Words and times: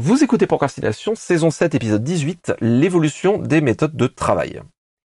Vous 0.00 0.24
écoutez 0.24 0.48
Procrastination, 0.48 1.14
saison 1.14 1.50
7, 1.50 1.76
épisode 1.76 2.02
18, 2.02 2.54
l'évolution 2.60 3.38
des 3.38 3.60
méthodes 3.60 3.94
de 3.94 4.08
travail. 4.08 4.60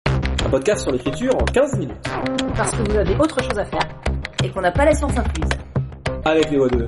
Un 0.05 0.49
podcast 0.49 0.83
sur 0.83 0.91
l'écriture 0.93 1.35
en 1.35 1.43
15 1.43 1.79
minutes. 1.79 2.09
Parce 2.55 2.71
que 2.71 2.89
vous 2.89 2.95
avez 2.95 3.13
autre 3.17 3.43
chose 3.43 3.59
à 3.59 3.65
faire 3.65 3.85
et 4.41 4.49
qu'on 4.49 4.61
n'a 4.61 4.71
pas 4.71 4.85
la 4.85 4.95
science 4.95 5.17
incluse. 5.17 5.49
Avec 6.23 6.49
les 6.49 6.57
voix 6.57 6.69
de 6.69 6.87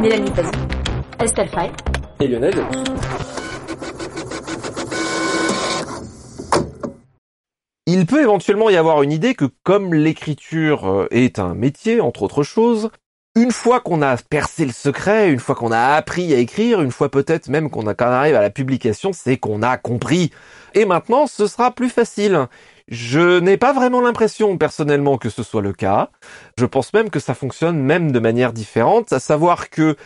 Mélanie 0.00 0.30
Fazi, 0.36 0.52
Estelle 1.20 1.48
Fay 1.48 1.72
et 2.20 2.28
Lionel 2.28 2.54
Delous. 2.54 2.84
Il 7.86 8.06
peut 8.06 8.22
éventuellement 8.22 8.70
y 8.70 8.76
avoir 8.76 9.02
une 9.02 9.10
idée 9.10 9.34
que 9.34 9.46
comme 9.64 9.92
l'écriture 9.94 11.08
est 11.10 11.40
un 11.40 11.56
métier, 11.56 12.00
entre 12.00 12.22
autres 12.22 12.44
choses, 12.44 12.90
une 13.36 13.52
fois 13.52 13.80
qu'on 13.80 14.00
a 14.00 14.16
percé 14.16 14.64
le 14.64 14.72
secret, 14.72 15.30
une 15.30 15.38
fois 15.38 15.54
qu'on 15.54 15.70
a 15.70 15.94
appris 15.94 16.32
à 16.32 16.38
écrire, 16.38 16.80
une 16.80 16.90
fois 16.90 17.10
peut-être 17.10 17.48
même 17.48 17.68
qu'on 17.68 17.86
arrive 17.86 18.34
à 18.34 18.40
la 18.40 18.48
publication, 18.48 19.12
c'est 19.12 19.36
qu'on 19.36 19.62
a 19.62 19.76
compris. 19.76 20.30
Et 20.74 20.86
maintenant, 20.86 21.26
ce 21.26 21.46
sera 21.46 21.70
plus 21.70 21.90
facile. 21.90 22.46
Je 22.88 23.40
n'ai 23.40 23.56
pas 23.56 23.72
vraiment 23.72 24.00
l'impression 24.00 24.56
personnellement 24.58 25.18
que 25.18 25.28
ce 25.28 25.42
soit 25.42 25.60
le 25.60 25.72
cas. 25.72 26.10
Je 26.56 26.66
pense 26.66 26.92
même 26.92 27.10
que 27.10 27.18
ça 27.18 27.34
fonctionne 27.34 27.78
même 27.80 28.12
de 28.12 28.20
manière 28.20 28.52
différente, 28.52 29.12
à 29.12 29.18
savoir 29.18 29.70
que 29.70 29.96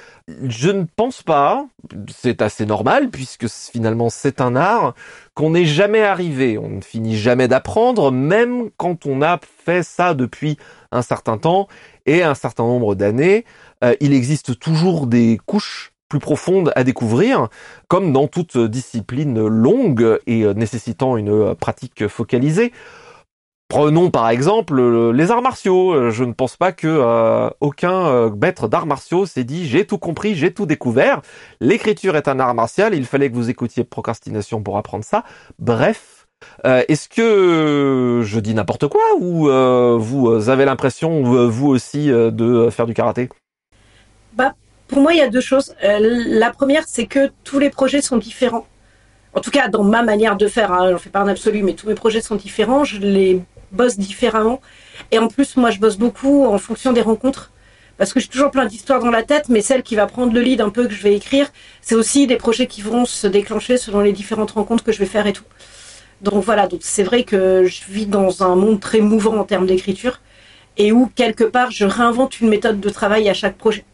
je 0.44 0.70
ne 0.70 0.84
pense 0.96 1.22
pas, 1.22 1.66
c'est 2.08 2.40
assez 2.40 2.64
normal 2.64 3.10
puisque 3.10 3.48
finalement 3.48 4.08
c'est 4.08 4.40
un 4.40 4.56
art, 4.56 4.94
qu'on 5.34 5.50
n'est 5.50 5.66
jamais 5.66 6.00
arrivé. 6.00 6.56
On 6.56 6.70
ne 6.70 6.80
finit 6.80 7.18
jamais 7.18 7.48
d'apprendre, 7.48 8.10
même 8.12 8.70
quand 8.78 9.04
on 9.04 9.20
a 9.20 9.38
fait 9.64 9.82
ça 9.82 10.14
depuis 10.14 10.56
un 10.90 11.02
certain 11.02 11.36
temps 11.36 11.68
et 12.06 12.22
un 12.22 12.34
certain 12.34 12.64
nombre 12.64 12.94
d'années. 12.94 13.44
Euh, 13.84 13.94
il 14.00 14.14
existe 14.14 14.58
toujours 14.58 15.06
des 15.06 15.38
couches 15.44 15.89
plus 16.10 16.18
profondes 16.18 16.72
à 16.76 16.84
découvrir, 16.84 17.48
comme 17.88 18.12
dans 18.12 18.26
toute 18.26 18.58
discipline 18.58 19.46
longue 19.46 20.18
et 20.26 20.42
euh, 20.42 20.52
nécessitant 20.52 21.16
une 21.16 21.30
euh, 21.30 21.54
pratique 21.54 22.08
focalisée. 22.08 22.72
Prenons 23.68 24.10
par 24.10 24.28
exemple 24.28 25.12
les 25.12 25.30
arts 25.30 25.42
martiaux. 25.42 26.10
Je 26.10 26.24
ne 26.24 26.32
pense 26.32 26.56
pas 26.56 26.72
que 26.72 27.48
aucun 27.60 28.28
maître 28.30 28.66
d'arts 28.66 28.86
martiaux 28.86 29.26
s'est 29.26 29.44
dit 29.44 29.64
j'ai 29.68 29.86
tout 29.86 29.96
compris, 29.96 30.34
j'ai 30.34 30.52
tout 30.52 30.66
découvert. 30.66 31.22
L'écriture 31.60 32.16
est 32.16 32.26
un 32.26 32.40
art 32.40 32.52
martial, 32.52 32.96
il 32.96 33.04
fallait 33.04 33.30
que 33.30 33.36
vous 33.36 33.48
écoutiez 33.48 33.84
procrastination 33.84 34.60
pour 34.60 34.76
apprendre 34.76 35.04
ça. 35.04 35.22
Bref, 35.60 36.26
est-ce 36.64 37.08
que 37.08 38.22
je 38.24 38.40
dis 38.40 38.54
n'importe 38.54 38.88
quoi 38.88 39.04
ou 39.20 39.48
vous 40.00 40.48
avez 40.48 40.64
l'impression 40.64 41.22
vous 41.22 41.68
aussi 41.68 42.08
de 42.08 42.70
faire 42.70 42.86
du 42.86 42.94
karaté? 42.94 43.28
Bah 44.32 44.52
pour 44.90 45.00
moi, 45.00 45.14
il 45.14 45.18
y 45.18 45.22
a 45.22 45.28
deux 45.28 45.40
choses. 45.40 45.74
Euh, 45.84 45.98
la 46.26 46.50
première, 46.50 46.82
c'est 46.86 47.06
que 47.06 47.30
tous 47.44 47.60
les 47.60 47.70
projets 47.70 48.02
sont 48.02 48.16
différents. 48.16 48.66
En 49.34 49.40
tout 49.40 49.52
cas, 49.52 49.68
dans 49.68 49.84
ma 49.84 50.02
manière 50.02 50.36
de 50.36 50.48
faire, 50.48 50.72
hein, 50.72 50.88
je 50.88 50.92
ne 50.94 50.98
fais 50.98 51.10
pas 51.10 51.20
un 51.20 51.28
absolu, 51.28 51.62
mais 51.62 51.74
tous 51.74 51.86
mes 51.86 51.94
projets 51.94 52.20
sont 52.20 52.34
différents. 52.34 52.82
Je 52.82 52.98
les 52.98 53.40
bosse 53.70 53.96
différemment. 53.96 54.60
Et 55.12 55.18
en 55.20 55.28
plus, 55.28 55.56
moi, 55.56 55.70
je 55.70 55.78
bosse 55.78 55.96
beaucoup 55.96 56.44
en 56.44 56.58
fonction 56.58 56.92
des 56.92 57.02
rencontres. 57.02 57.52
Parce 57.98 58.12
que 58.12 58.18
j'ai 58.18 58.26
toujours 58.26 58.50
plein 58.50 58.66
d'histoires 58.66 58.98
dans 58.98 59.10
la 59.10 59.22
tête, 59.22 59.48
mais 59.48 59.60
celle 59.60 59.84
qui 59.84 59.94
va 59.94 60.06
prendre 60.06 60.32
le 60.32 60.40
lead 60.40 60.60
un 60.60 60.70
peu 60.70 60.88
que 60.88 60.94
je 60.94 61.02
vais 61.02 61.14
écrire, 61.14 61.52
c'est 61.82 61.94
aussi 61.94 62.26
des 62.26 62.36
projets 62.36 62.66
qui 62.66 62.82
vont 62.82 63.04
se 63.04 63.28
déclencher 63.28 63.76
selon 63.76 64.00
les 64.00 64.12
différentes 64.12 64.52
rencontres 64.52 64.82
que 64.82 64.90
je 64.90 64.98
vais 64.98 65.06
faire 65.06 65.26
et 65.26 65.34
tout. 65.34 65.44
Donc 66.22 66.42
voilà, 66.42 66.66
donc 66.66 66.80
c'est 66.82 67.02
vrai 67.02 67.24
que 67.24 67.64
je 67.64 67.82
vis 67.88 68.06
dans 68.06 68.42
un 68.42 68.56
monde 68.56 68.80
très 68.80 69.00
mouvant 69.00 69.36
en 69.36 69.44
termes 69.44 69.66
d'écriture 69.66 70.20
et 70.78 70.92
où 70.92 71.10
quelque 71.14 71.44
part 71.44 71.70
je 71.70 71.84
réinvente 71.84 72.40
une 72.40 72.48
méthode 72.48 72.80
de 72.80 72.88
travail 72.88 73.28
à 73.28 73.34
chaque 73.34 73.56
projet 73.56 73.84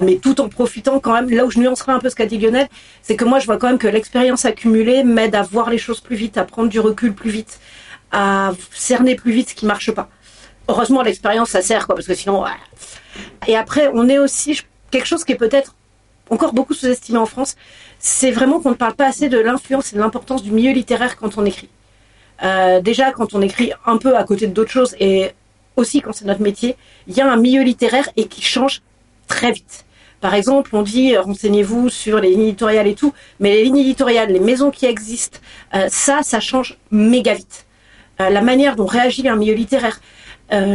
mais 0.00 0.16
tout 0.16 0.40
en 0.40 0.48
profitant 0.48 1.00
quand 1.00 1.12
même. 1.12 1.30
Là 1.30 1.44
où 1.44 1.50
je 1.50 1.58
nuancerai 1.58 1.92
un 1.92 1.98
peu 1.98 2.08
ce 2.08 2.16
qu'a 2.16 2.26
dit 2.26 2.38
Lionel, 2.38 2.68
c'est 3.02 3.16
que 3.16 3.24
moi 3.24 3.38
je 3.38 3.46
vois 3.46 3.58
quand 3.58 3.68
même 3.68 3.78
que 3.78 3.88
l'expérience 3.88 4.44
accumulée 4.44 5.04
m'aide 5.04 5.34
à 5.34 5.42
voir 5.42 5.70
les 5.70 5.78
choses 5.78 6.00
plus 6.00 6.16
vite, 6.16 6.38
à 6.38 6.44
prendre 6.44 6.68
du 6.68 6.80
recul 6.80 7.12
plus 7.14 7.30
vite, 7.30 7.60
à 8.10 8.52
cerner 8.72 9.14
plus 9.14 9.32
vite 9.32 9.50
ce 9.50 9.54
qui 9.54 9.66
marche 9.66 9.90
pas. 9.92 10.08
Heureusement 10.68 11.02
l'expérience 11.02 11.50
ça 11.50 11.62
sert 11.62 11.86
quoi, 11.86 11.94
parce 11.94 12.06
que 12.06 12.14
sinon. 12.14 12.44
Et 13.46 13.56
après 13.56 13.90
on 13.92 14.08
est 14.08 14.18
aussi 14.18 14.60
quelque 14.90 15.06
chose 15.06 15.24
qui 15.24 15.32
est 15.32 15.36
peut-être 15.36 15.74
encore 16.30 16.54
beaucoup 16.54 16.72
sous-estimé 16.72 17.18
en 17.18 17.26
France, 17.26 17.56
c'est 17.98 18.30
vraiment 18.30 18.60
qu'on 18.60 18.70
ne 18.70 18.74
parle 18.74 18.94
pas 18.94 19.06
assez 19.06 19.28
de 19.28 19.38
l'influence 19.38 19.92
et 19.92 19.96
de 19.96 20.00
l'importance 20.00 20.42
du 20.42 20.50
milieu 20.50 20.72
littéraire 20.72 21.16
quand 21.16 21.36
on 21.36 21.44
écrit. 21.44 21.68
Euh, 22.42 22.80
déjà 22.80 23.12
quand 23.12 23.34
on 23.34 23.42
écrit 23.42 23.72
un 23.86 23.98
peu 23.98 24.16
à 24.16 24.24
côté 24.24 24.46
d'autres 24.46 24.70
choses 24.70 24.96
et 24.98 25.32
aussi 25.76 26.00
quand 26.00 26.12
c'est 26.12 26.24
notre 26.24 26.40
métier, 26.40 26.76
il 27.06 27.14
y 27.14 27.20
a 27.20 27.30
un 27.30 27.36
milieu 27.36 27.62
littéraire 27.62 28.08
et 28.16 28.26
qui 28.26 28.42
change 28.42 28.82
très 29.26 29.52
vite. 29.52 29.84
Par 30.22 30.34
exemple, 30.34 30.70
on 30.76 30.82
dit 30.82 31.16
euh, 31.16 31.20
renseignez-vous 31.20 31.88
sur 31.88 32.20
les 32.20 32.30
lignes 32.30 32.46
éditoriales 32.48 32.86
et 32.86 32.94
tout, 32.94 33.12
mais 33.40 33.54
les 33.54 33.64
lignes 33.64 33.78
éditoriales, 33.78 34.30
les 34.32 34.38
maisons 34.38 34.70
qui 34.70 34.86
existent, 34.86 35.40
euh, 35.74 35.88
ça, 35.90 36.22
ça 36.22 36.38
change 36.38 36.78
méga 36.92 37.34
vite. 37.34 37.66
Euh, 38.20 38.30
la 38.30 38.40
manière 38.40 38.76
dont 38.76 38.86
réagit 38.86 39.28
un 39.28 39.36
milieu 39.36 39.54
littéraire 39.54 40.00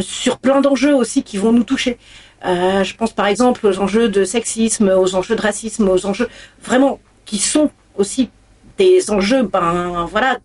sur 0.02 0.40
plein 0.40 0.60
d'enjeux 0.60 0.96
aussi 0.96 1.22
qui 1.22 1.38
vont 1.38 1.52
nous 1.52 1.64
toucher. 1.64 2.00
je 2.44 2.96
pense 2.96 3.14
par 3.14 3.28
exemple 3.28 3.68
aux 3.68 3.78
enjeux 3.78 4.10
de 4.10 4.24
sexisme, 4.26 4.90
aux 4.90 5.14
enjeux 5.14 5.36
de 5.36 5.42
racisme, 5.42 5.88
aux 5.88 6.08
enjeux 6.08 6.30
vraiment 6.64 7.00
qui 7.26 7.38
sont 7.38 7.70
aussi 7.96 8.32
des 8.80 9.12
enjeux, 9.12 9.44
ben 9.44 10.08
voilà, 10.10 10.40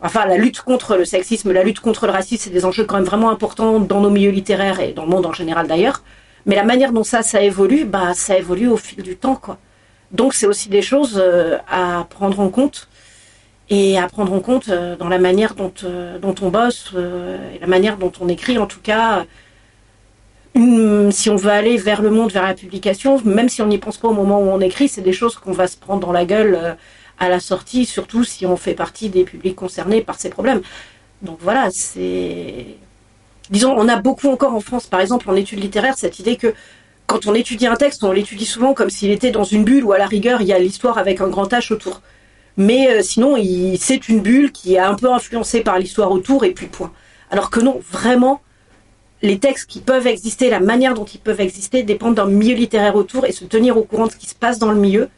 enfin 0.00 0.24
la 0.26 0.36
lutte 0.36 0.60
contre 0.60 0.96
le 0.96 1.04
sexisme, 1.04 1.50
la 1.50 1.64
lutte 1.64 1.80
contre 1.80 2.06
le 2.06 2.12
racisme, 2.12 2.44
c'est 2.44 2.50
des 2.50 2.64
enjeux 2.64 2.84
quand 2.84 2.94
même 2.94 3.04
vraiment 3.04 3.30
importants 3.30 3.80
dans 3.80 4.00
nos 4.00 4.10
milieux 4.10 4.30
littéraires 4.30 4.78
et 4.78 4.92
dans 4.92 5.02
le 5.02 5.10
monde 5.10 5.26
en 5.26 5.32
général 5.32 5.66
d'ailleurs. 5.66 6.04
Mais 6.46 6.56
la 6.56 6.64
manière 6.64 6.92
dont 6.92 7.04
ça, 7.04 7.22
ça 7.22 7.42
évolue, 7.42 7.84
bah, 7.84 8.12
ça 8.14 8.36
évolue 8.36 8.68
au 8.68 8.76
fil 8.76 9.02
du 9.02 9.16
temps, 9.16 9.36
quoi. 9.36 9.58
Donc, 10.12 10.34
c'est 10.34 10.46
aussi 10.46 10.68
des 10.68 10.82
choses 10.82 11.20
euh, 11.22 11.58
à 11.68 12.06
prendre 12.08 12.38
en 12.40 12.48
compte 12.48 12.88
et 13.70 13.98
à 13.98 14.06
prendre 14.06 14.32
en 14.32 14.40
compte 14.40 14.68
euh, 14.68 14.96
dans 14.96 15.08
la 15.08 15.18
manière 15.18 15.54
dont, 15.54 15.72
euh, 15.82 16.18
dont 16.18 16.34
on 16.42 16.50
bosse 16.50 16.94
et 16.94 17.58
la 17.58 17.66
manière 17.66 17.96
dont 17.96 18.12
on 18.20 18.28
écrit, 18.28 18.58
en 18.58 18.66
tout 18.66 18.80
cas. 18.80 19.24
si 21.10 21.30
on 21.30 21.36
veut 21.36 21.50
aller 21.50 21.76
vers 21.76 22.00
le 22.02 22.10
monde, 22.10 22.30
vers 22.30 22.44
la 22.44 22.54
publication, 22.54 23.20
même 23.24 23.48
si 23.48 23.62
on 23.62 23.66
n'y 23.66 23.78
pense 23.78 23.96
pas 23.96 24.08
au 24.08 24.12
moment 24.12 24.40
où 24.40 24.48
on 24.48 24.60
écrit, 24.60 24.88
c'est 24.88 25.00
des 25.02 25.12
choses 25.12 25.36
qu'on 25.36 25.52
va 25.52 25.66
se 25.66 25.76
prendre 25.76 26.00
dans 26.00 26.12
la 26.12 26.24
gueule 26.24 26.76
à 27.18 27.28
la 27.28 27.40
sortie, 27.40 27.86
surtout 27.86 28.22
si 28.24 28.46
on 28.46 28.56
fait 28.56 28.74
partie 28.74 29.08
des 29.08 29.24
publics 29.24 29.56
concernés 29.56 30.02
par 30.02 30.16
ces 30.20 30.30
problèmes. 30.30 30.60
Donc 31.22 31.38
voilà, 31.40 31.70
c'est 31.70 32.66
disons, 33.50 33.74
on 33.76 33.88
a 33.88 33.96
beaucoup 33.96 34.28
encore 34.28 34.54
en 34.54 34.60
France, 34.60 34.86
par 34.86 35.00
exemple, 35.00 35.28
en 35.30 35.36
études 35.36 35.60
littéraires, 35.60 35.96
cette 35.96 36.18
idée 36.18 36.36
que 36.36 36.54
quand 37.06 37.26
on 37.26 37.34
étudie 37.34 37.66
un 37.66 37.76
texte, 37.76 38.02
on 38.04 38.12
l'étudie 38.12 38.46
souvent 38.46 38.72
comme 38.74 38.90
s'il 38.90 39.10
était 39.10 39.30
dans 39.30 39.44
une 39.44 39.64
bulle 39.64 39.84
ou 39.84 39.92
à 39.92 39.98
la 39.98 40.06
rigueur, 40.06 40.40
il 40.40 40.48
y 40.48 40.52
a 40.52 40.58
l'histoire 40.58 40.98
avec 40.98 41.20
un 41.20 41.28
grand 41.28 41.50
H 41.52 41.72
autour. 41.72 42.00
Mais 42.56 42.88
euh, 42.88 43.02
sinon, 43.02 43.36
c'est 43.78 44.08
une 44.08 44.20
bulle 44.20 44.52
qui 44.52 44.74
est 44.74 44.78
un 44.78 44.94
peu 44.94 45.12
influencée 45.12 45.60
par 45.60 45.78
l'histoire 45.78 46.10
autour 46.10 46.44
et 46.44 46.52
puis 46.52 46.66
point. 46.66 46.92
Alors 47.30 47.50
que 47.50 47.60
non, 47.60 47.80
vraiment, 47.90 48.40
les 49.22 49.38
textes 49.38 49.68
qui 49.68 49.80
peuvent 49.80 50.06
exister, 50.06 50.50
la 50.50 50.60
manière 50.60 50.94
dont 50.94 51.04
ils 51.04 51.20
peuvent 51.20 51.40
exister 51.40 51.82
dépendent 51.82 52.14
d'un 52.14 52.26
milieu 52.26 52.54
littéraire 52.54 52.96
autour 52.96 53.26
et 53.26 53.32
se 53.32 53.44
tenir 53.44 53.76
au 53.76 53.82
courant 53.82 54.06
de 54.06 54.12
ce 54.12 54.16
qui 54.16 54.28
se 54.28 54.34
passe 54.34 54.58
dans 54.58 54.70
le 54.70 54.78
milieu. 54.78 55.08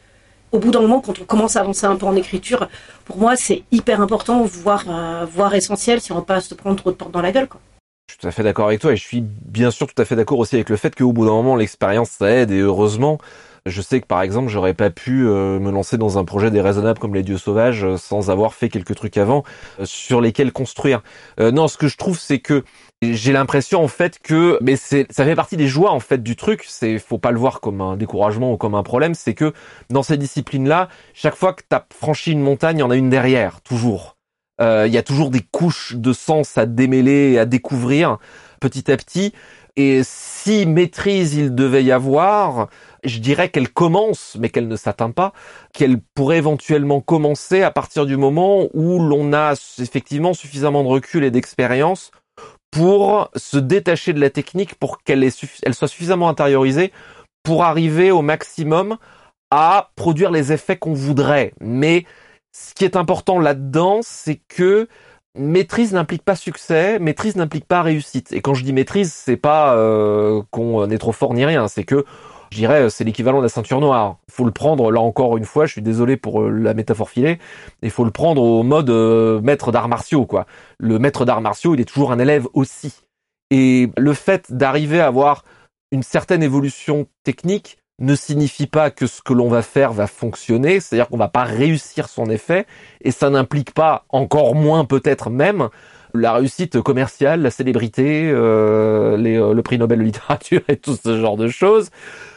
Au 0.51 0.59
bout 0.59 0.71
d'un 0.71 0.81
moment, 0.81 1.01
quand 1.01 1.19
on 1.19 1.25
commence 1.25 1.57
à 1.57 1.59
avancer 1.59 1.85
un 1.85 1.95
peu 1.97 2.05
en 2.05 2.15
écriture, 2.15 2.69
pour 3.05 3.17
moi, 3.17 3.35
c'est 3.35 3.63
hyper 3.71 4.01
important, 4.01 4.43
voire, 4.43 4.85
euh, 4.89 5.49
essentiel 5.51 6.01
si 6.01 6.11
on 6.11 6.15
ne 6.15 6.19
veut 6.21 6.25
pas 6.25 6.41
se 6.41 6.55
prendre 6.55 6.77
trop 6.77 6.91
de 6.91 6.95
portes 6.95 7.11
dans 7.11 7.21
la 7.21 7.31
gueule. 7.31 7.47
Quoi. 7.47 7.59
Je 8.07 8.13
suis 8.13 8.21
tout 8.21 8.27
à 8.27 8.31
fait 8.31 8.43
d'accord 8.43 8.67
avec 8.67 8.79
toi 8.79 8.93
et 8.93 8.95
je 8.95 9.03
suis 9.03 9.21
bien 9.21 9.69
sûr 9.69 9.85
tout 9.85 10.01
à 10.01 10.05
fait 10.05 10.15
d'accord 10.15 10.39
aussi 10.39 10.55
avec 10.55 10.69
le 10.69 10.77
fait 10.77 10.95
qu'au 10.95 11.11
bout 11.11 11.25
d'un 11.25 11.31
moment 11.31 11.57
l'expérience 11.57 12.09
ça 12.09 12.31
aide 12.31 12.51
et 12.51 12.59
heureusement 12.59 13.17
je 13.65 13.81
sais 13.81 13.99
que 13.99 14.05
par 14.07 14.21
exemple 14.21 14.47
j'aurais 14.47 14.73
pas 14.73 14.89
pu 14.89 15.27
euh, 15.27 15.59
me 15.59 15.71
lancer 15.71 15.97
dans 15.97 16.17
un 16.17 16.23
projet 16.23 16.49
déraisonnable 16.49 16.99
comme 16.99 17.13
les 17.13 17.23
dieux 17.23 17.37
sauvages 17.37 17.83
euh, 17.83 17.97
sans 17.97 18.29
avoir 18.29 18.53
fait 18.53 18.69
quelques 18.69 18.95
trucs 18.95 19.17
avant 19.17 19.43
euh, 19.81 19.85
sur 19.85 20.21
lesquels 20.21 20.53
construire. 20.53 21.03
non, 21.37 21.67
ce 21.67 21.77
que 21.77 21.89
je 21.89 21.97
trouve 21.97 22.17
c'est 22.17 22.39
que 22.39 22.63
j'ai 23.01 23.33
l'impression 23.33 23.83
en 23.83 23.89
fait 23.89 24.19
que 24.19 24.57
mais 24.61 24.77
ça 24.77 25.03
fait 25.09 25.35
partie 25.35 25.57
des 25.57 25.67
joies 25.67 25.91
en 25.91 25.99
fait 25.99 26.23
du 26.23 26.37
truc, 26.37 26.63
c'est 26.65 26.99
faut 26.99 27.19
pas 27.19 27.31
le 27.31 27.39
voir 27.39 27.59
comme 27.59 27.81
un 27.81 27.97
découragement 27.97 28.53
ou 28.53 28.57
comme 28.57 28.75
un 28.75 28.83
problème, 28.83 29.15
c'est 29.15 29.33
que 29.33 29.51
dans 29.89 30.01
ces 30.01 30.15
disciplines 30.15 30.67
là, 30.67 30.87
chaque 31.13 31.35
fois 31.35 31.51
que 31.51 31.61
tu 31.69 31.75
as 31.75 31.85
franchi 31.93 32.31
une 32.31 32.41
montagne, 32.41 32.77
il 32.77 32.81
y 32.81 32.83
en 32.83 32.89
a 32.89 32.95
une 32.95 33.09
derrière 33.09 33.59
toujours. 33.61 34.16
Euh, 34.59 34.85
il 34.87 34.93
y 34.93 34.97
a 34.97 35.03
toujours 35.03 35.29
des 35.29 35.41
couches 35.41 35.95
de 35.95 36.13
sens 36.13 36.57
à 36.57 36.65
démêler 36.65 37.33
et 37.33 37.39
à 37.39 37.45
découvrir 37.45 38.17
petit 38.59 38.91
à 38.91 38.97
petit. 38.97 39.33
Et 39.75 40.01
si 40.03 40.65
maîtrise 40.65 41.35
il 41.35 41.53
devait 41.53 41.83
y 41.83 41.91
avoir, 41.91 42.67
je 43.03 43.19
dirais 43.19 43.49
qu'elle 43.49 43.69
commence, 43.69 44.35
mais 44.39 44.49
qu'elle 44.49 44.67
ne 44.67 44.75
s'atteint 44.75 45.11
pas, 45.11 45.33
qu'elle 45.71 45.99
pourrait 46.15 46.37
éventuellement 46.37 46.99
commencer 46.99 47.61
à 47.61 47.69
partir 47.69 48.07
du 48.07 48.17
moment 48.17 48.67
où 48.73 48.99
l'on 48.99 49.33
a 49.33 49.53
effectivement 49.79 50.33
suffisamment 50.33 50.83
de 50.83 50.89
recul 50.89 51.23
et 51.23 51.31
d'expérience 51.31 52.09
pour 52.71 53.29
se 53.35 53.57
détacher 53.57 54.13
de 54.13 54.19
la 54.19 54.31
technique, 54.31 54.75
pour 54.75 55.03
qu'elle 55.03 55.23
elle 55.63 55.73
soit 55.75 55.87
suffisamment 55.87 56.27
intériorisée 56.27 56.91
pour 57.43 57.63
arriver 57.63 58.11
au 58.11 58.23
maximum 58.23 58.97
à 59.51 59.91
produire 59.95 60.31
les 60.31 60.51
effets 60.51 60.75
qu'on 60.75 60.93
voudrait. 60.93 61.53
Mais 61.61 62.05
ce 62.57 62.73
qui 62.73 62.85
est 62.85 62.95
important 62.95 63.39
là-dedans, 63.39 63.99
c'est 64.01 64.41
que 64.47 64.87
maîtrise 65.35 65.93
n'implique 65.93 66.23
pas 66.23 66.35
succès, 66.35 66.97
maîtrise 66.99 67.35
n'implique 67.35 67.65
pas 67.65 67.83
réussite. 67.83 68.31
Et 68.31 68.41
quand 68.41 68.55
je 68.55 68.63
dis 68.63 68.73
maîtrise, 68.73 69.13
c'est 69.13 69.37
pas 69.37 69.75
euh, 69.75 70.41
qu'on 70.49 70.89
est 70.89 70.97
trop 70.97 71.11
fort 71.11 71.33
ni 71.33 71.45
rien, 71.45 71.67
c'est 71.67 71.83
que 71.83 72.05
je 72.49 72.57
dirais, 72.57 72.89
c'est 72.89 73.03
l'équivalent 73.03 73.39
de 73.39 73.43
la 73.43 73.49
ceinture 73.49 73.81
noire. 73.81 74.17
Faut 74.31 74.45
le 74.45 74.51
prendre, 74.51 74.91
là 74.91 75.01
encore 75.01 75.37
une 75.37 75.45
fois, 75.45 75.65
je 75.65 75.73
suis 75.73 75.81
désolé 75.81 76.17
pour 76.17 76.41
euh, 76.41 76.49
la 76.49 76.73
métaphore 76.73 77.09
filée, 77.09 77.39
il 77.83 77.91
faut 77.91 78.05
le 78.05 78.11
prendre 78.11 78.41
au 78.41 78.63
mode 78.63 78.89
euh, 78.89 79.39
maître 79.41 79.71
d'arts 79.71 79.89
martiaux, 79.89 80.25
quoi. 80.25 80.47
Le 80.79 80.97
maître 80.97 81.25
d'arts 81.25 81.41
martiaux, 81.41 81.75
il 81.75 81.81
est 81.81 81.85
toujours 81.85 82.11
un 82.11 82.19
élève 82.19 82.47
aussi. 82.53 82.93
Et 83.51 83.91
le 83.97 84.13
fait 84.13 84.51
d'arriver 84.51 84.99
à 84.99 85.07
avoir 85.07 85.43
une 85.91 86.03
certaine 86.03 86.41
évolution 86.41 87.05
technique 87.23 87.77
ne 87.99 88.15
signifie 88.15 88.67
pas 88.67 88.91
que 88.91 89.07
ce 89.07 89.21
que 89.21 89.33
l'on 89.33 89.47
va 89.47 89.61
faire 89.61 89.91
va 89.91 90.07
fonctionner, 90.07 90.79
c'est-à-dire 90.79 91.07
qu'on 91.09 91.17
va 91.17 91.29
pas 91.29 91.43
réussir 91.43 92.09
son 92.09 92.29
effet, 92.29 92.67
et 93.01 93.11
ça 93.11 93.29
n'implique 93.29 93.73
pas, 93.73 94.05
encore 94.09 94.53
moins 94.53 94.85
peut-être 94.85 95.29
même, 95.29 95.69
la 96.13 96.33
réussite 96.33 96.81
commerciale, 96.81 97.41
la 97.41 97.51
célébrité, 97.51 98.29
euh, 98.31 99.17
les, 99.17 99.37
euh, 99.37 99.53
le 99.53 99.61
prix 99.61 99.77
Nobel 99.77 99.99
de 99.99 100.03
littérature 100.03 100.61
et 100.67 100.77
tout 100.77 100.95
ce 100.95 101.19
genre 101.19 101.37
de 101.37 101.47
choses. 101.47 101.89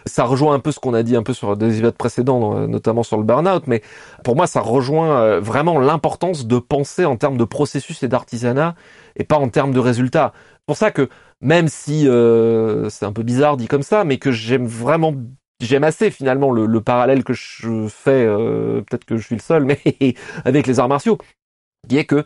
Ça 0.06 0.24
rejoint 0.24 0.54
un 0.54 0.58
peu 0.58 0.72
ce 0.72 0.80
qu'on 0.80 0.94
a 0.94 1.02
dit 1.02 1.14
un 1.14 1.22
peu 1.22 1.32
sur 1.32 1.56
des 1.56 1.74
épisodes 1.74 1.96
précédents, 1.96 2.56
euh, 2.56 2.66
notamment 2.66 3.02
sur 3.02 3.16
le 3.16 3.22
burn-out, 3.22 3.64
mais 3.66 3.82
pour 4.24 4.36
moi 4.36 4.46
ça 4.46 4.60
rejoint 4.60 5.20
euh, 5.20 5.40
vraiment 5.40 5.78
l'importance 5.78 6.46
de 6.46 6.58
penser 6.58 7.04
en 7.04 7.16
termes 7.16 7.36
de 7.36 7.44
processus 7.44 8.02
et 8.02 8.08
d'artisanat 8.08 8.74
et 9.16 9.24
pas 9.24 9.36
en 9.36 9.48
termes 9.48 9.72
de 9.72 9.80
résultats. 9.80 10.32
C'est 10.34 10.66
pour 10.66 10.76
ça 10.76 10.90
que 10.90 11.08
même 11.40 11.68
si 11.68 12.08
euh, 12.08 12.88
c'est 12.90 13.06
un 13.06 13.12
peu 13.12 13.22
bizarre 13.22 13.56
dit 13.56 13.68
comme 13.68 13.82
ça, 13.82 14.04
mais 14.04 14.18
que 14.18 14.30
j'aime 14.30 14.66
vraiment 14.66 15.14
j'aime 15.60 15.84
assez 15.84 16.10
finalement 16.10 16.50
le, 16.50 16.66
le, 16.66 16.80
parallèle 16.80 17.24
que 17.24 17.32
je 17.32 17.86
fais, 17.88 18.24
euh, 18.24 18.82
peut-être 18.82 19.04
que 19.04 19.16
je 19.16 19.24
suis 19.24 19.36
le 19.36 19.40
seul, 19.40 19.64
mais 19.64 19.80
avec 20.44 20.66
les 20.66 20.80
arts 20.80 20.88
martiaux, 20.88 21.18
qui 21.88 21.98
est 21.98 22.04
que 22.04 22.24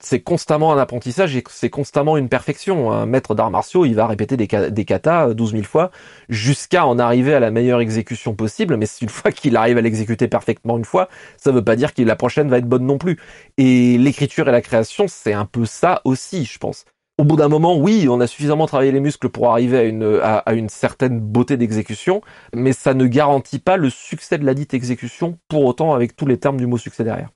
c'est 0.00 0.20
constamment 0.20 0.72
un 0.72 0.78
apprentissage 0.78 1.34
et 1.34 1.42
c'est 1.48 1.70
constamment 1.70 2.16
une 2.16 2.28
perfection. 2.28 2.92
Un 2.92 3.06
maître 3.06 3.34
d'arts 3.34 3.50
martiaux, 3.50 3.86
il 3.86 3.94
va 3.94 4.06
répéter 4.06 4.36
des, 4.36 4.46
des 4.46 4.84
katas 4.84 5.32
12 5.32 5.52
000 5.52 5.62
fois 5.64 5.90
jusqu'à 6.28 6.86
en 6.86 6.98
arriver 6.98 7.34
à 7.34 7.40
la 7.40 7.50
meilleure 7.50 7.80
exécution 7.80 8.34
possible. 8.34 8.76
Mais 8.76 8.86
une 9.00 9.08
fois 9.08 9.32
qu'il 9.32 9.56
arrive 9.56 9.78
à 9.78 9.80
l'exécuter 9.80 10.28
parfaitement 10.28 10.76
une 10.76 10.84
fois, 10.84 11.08
ça 11.36 11.52
veut 11.52 11.64
pas 11.64 11.76
dire 11.76 11.94
que 11.94 12.02
la 12.02 12.16
prochaine 12.16 12.48
va 12.48 12.58
être 12.58 12.68
bonne 12.68 12.86
non 12.86 12.98
plus. 12.98 13.18
Et 13.56 13.96
l'écriture 13.98 14.48
et 14.48 14.52
la 14.52 14.60
création, 14.60 15.06
c'est 15.08 15.32
un 15.32 15.46
peu 15.46 15.64
ça 15.64 16.02
aussi, 16.04 16.44
je 16.44 16.58
pense. 16.58 16.84
Au 17.18 17.24
bout 17.24 17.34
d'un 17.34 17.48
moment, 17.48 17.76
oui, 17.76 18.06
on 18.08 18.20
a 18.20 18.28
suffisamment 18.28 18.68
travaillé 18.68 18.92
les 18.92 19.00
muscles 19.00 19.28
pour 19.28 19.50
arriver 19.50 19.76
à 19.76 19.82
une, 19.82 20.20
à, 20.22 20.52
une 20.54 20.68
certaine 20.68 21.18
beauté 21.18 21.56
d'exécution, 21.56 22.22
mais 22.54 22.72
ça 22.72 22.94
ne 22.94 23.06
garantit 23.06 23.58
pas 23.58 23.76
le 23.76 23.90
succès 23.90 24.38
de 24.38 24.46
la 24.46 24.54
dite 24.54 24.72
exécution, 24.72 25.36
pour 25.48 25.64
autant 25.64 25.94
avec 25.94 26.14
tous 26.14 26.26
les 26.26 26.38
termes 26.38 26.58
du 26.58 26.68
mot 26.68 26.78
succès 26.78 27.02
derrière. 27.02 27.30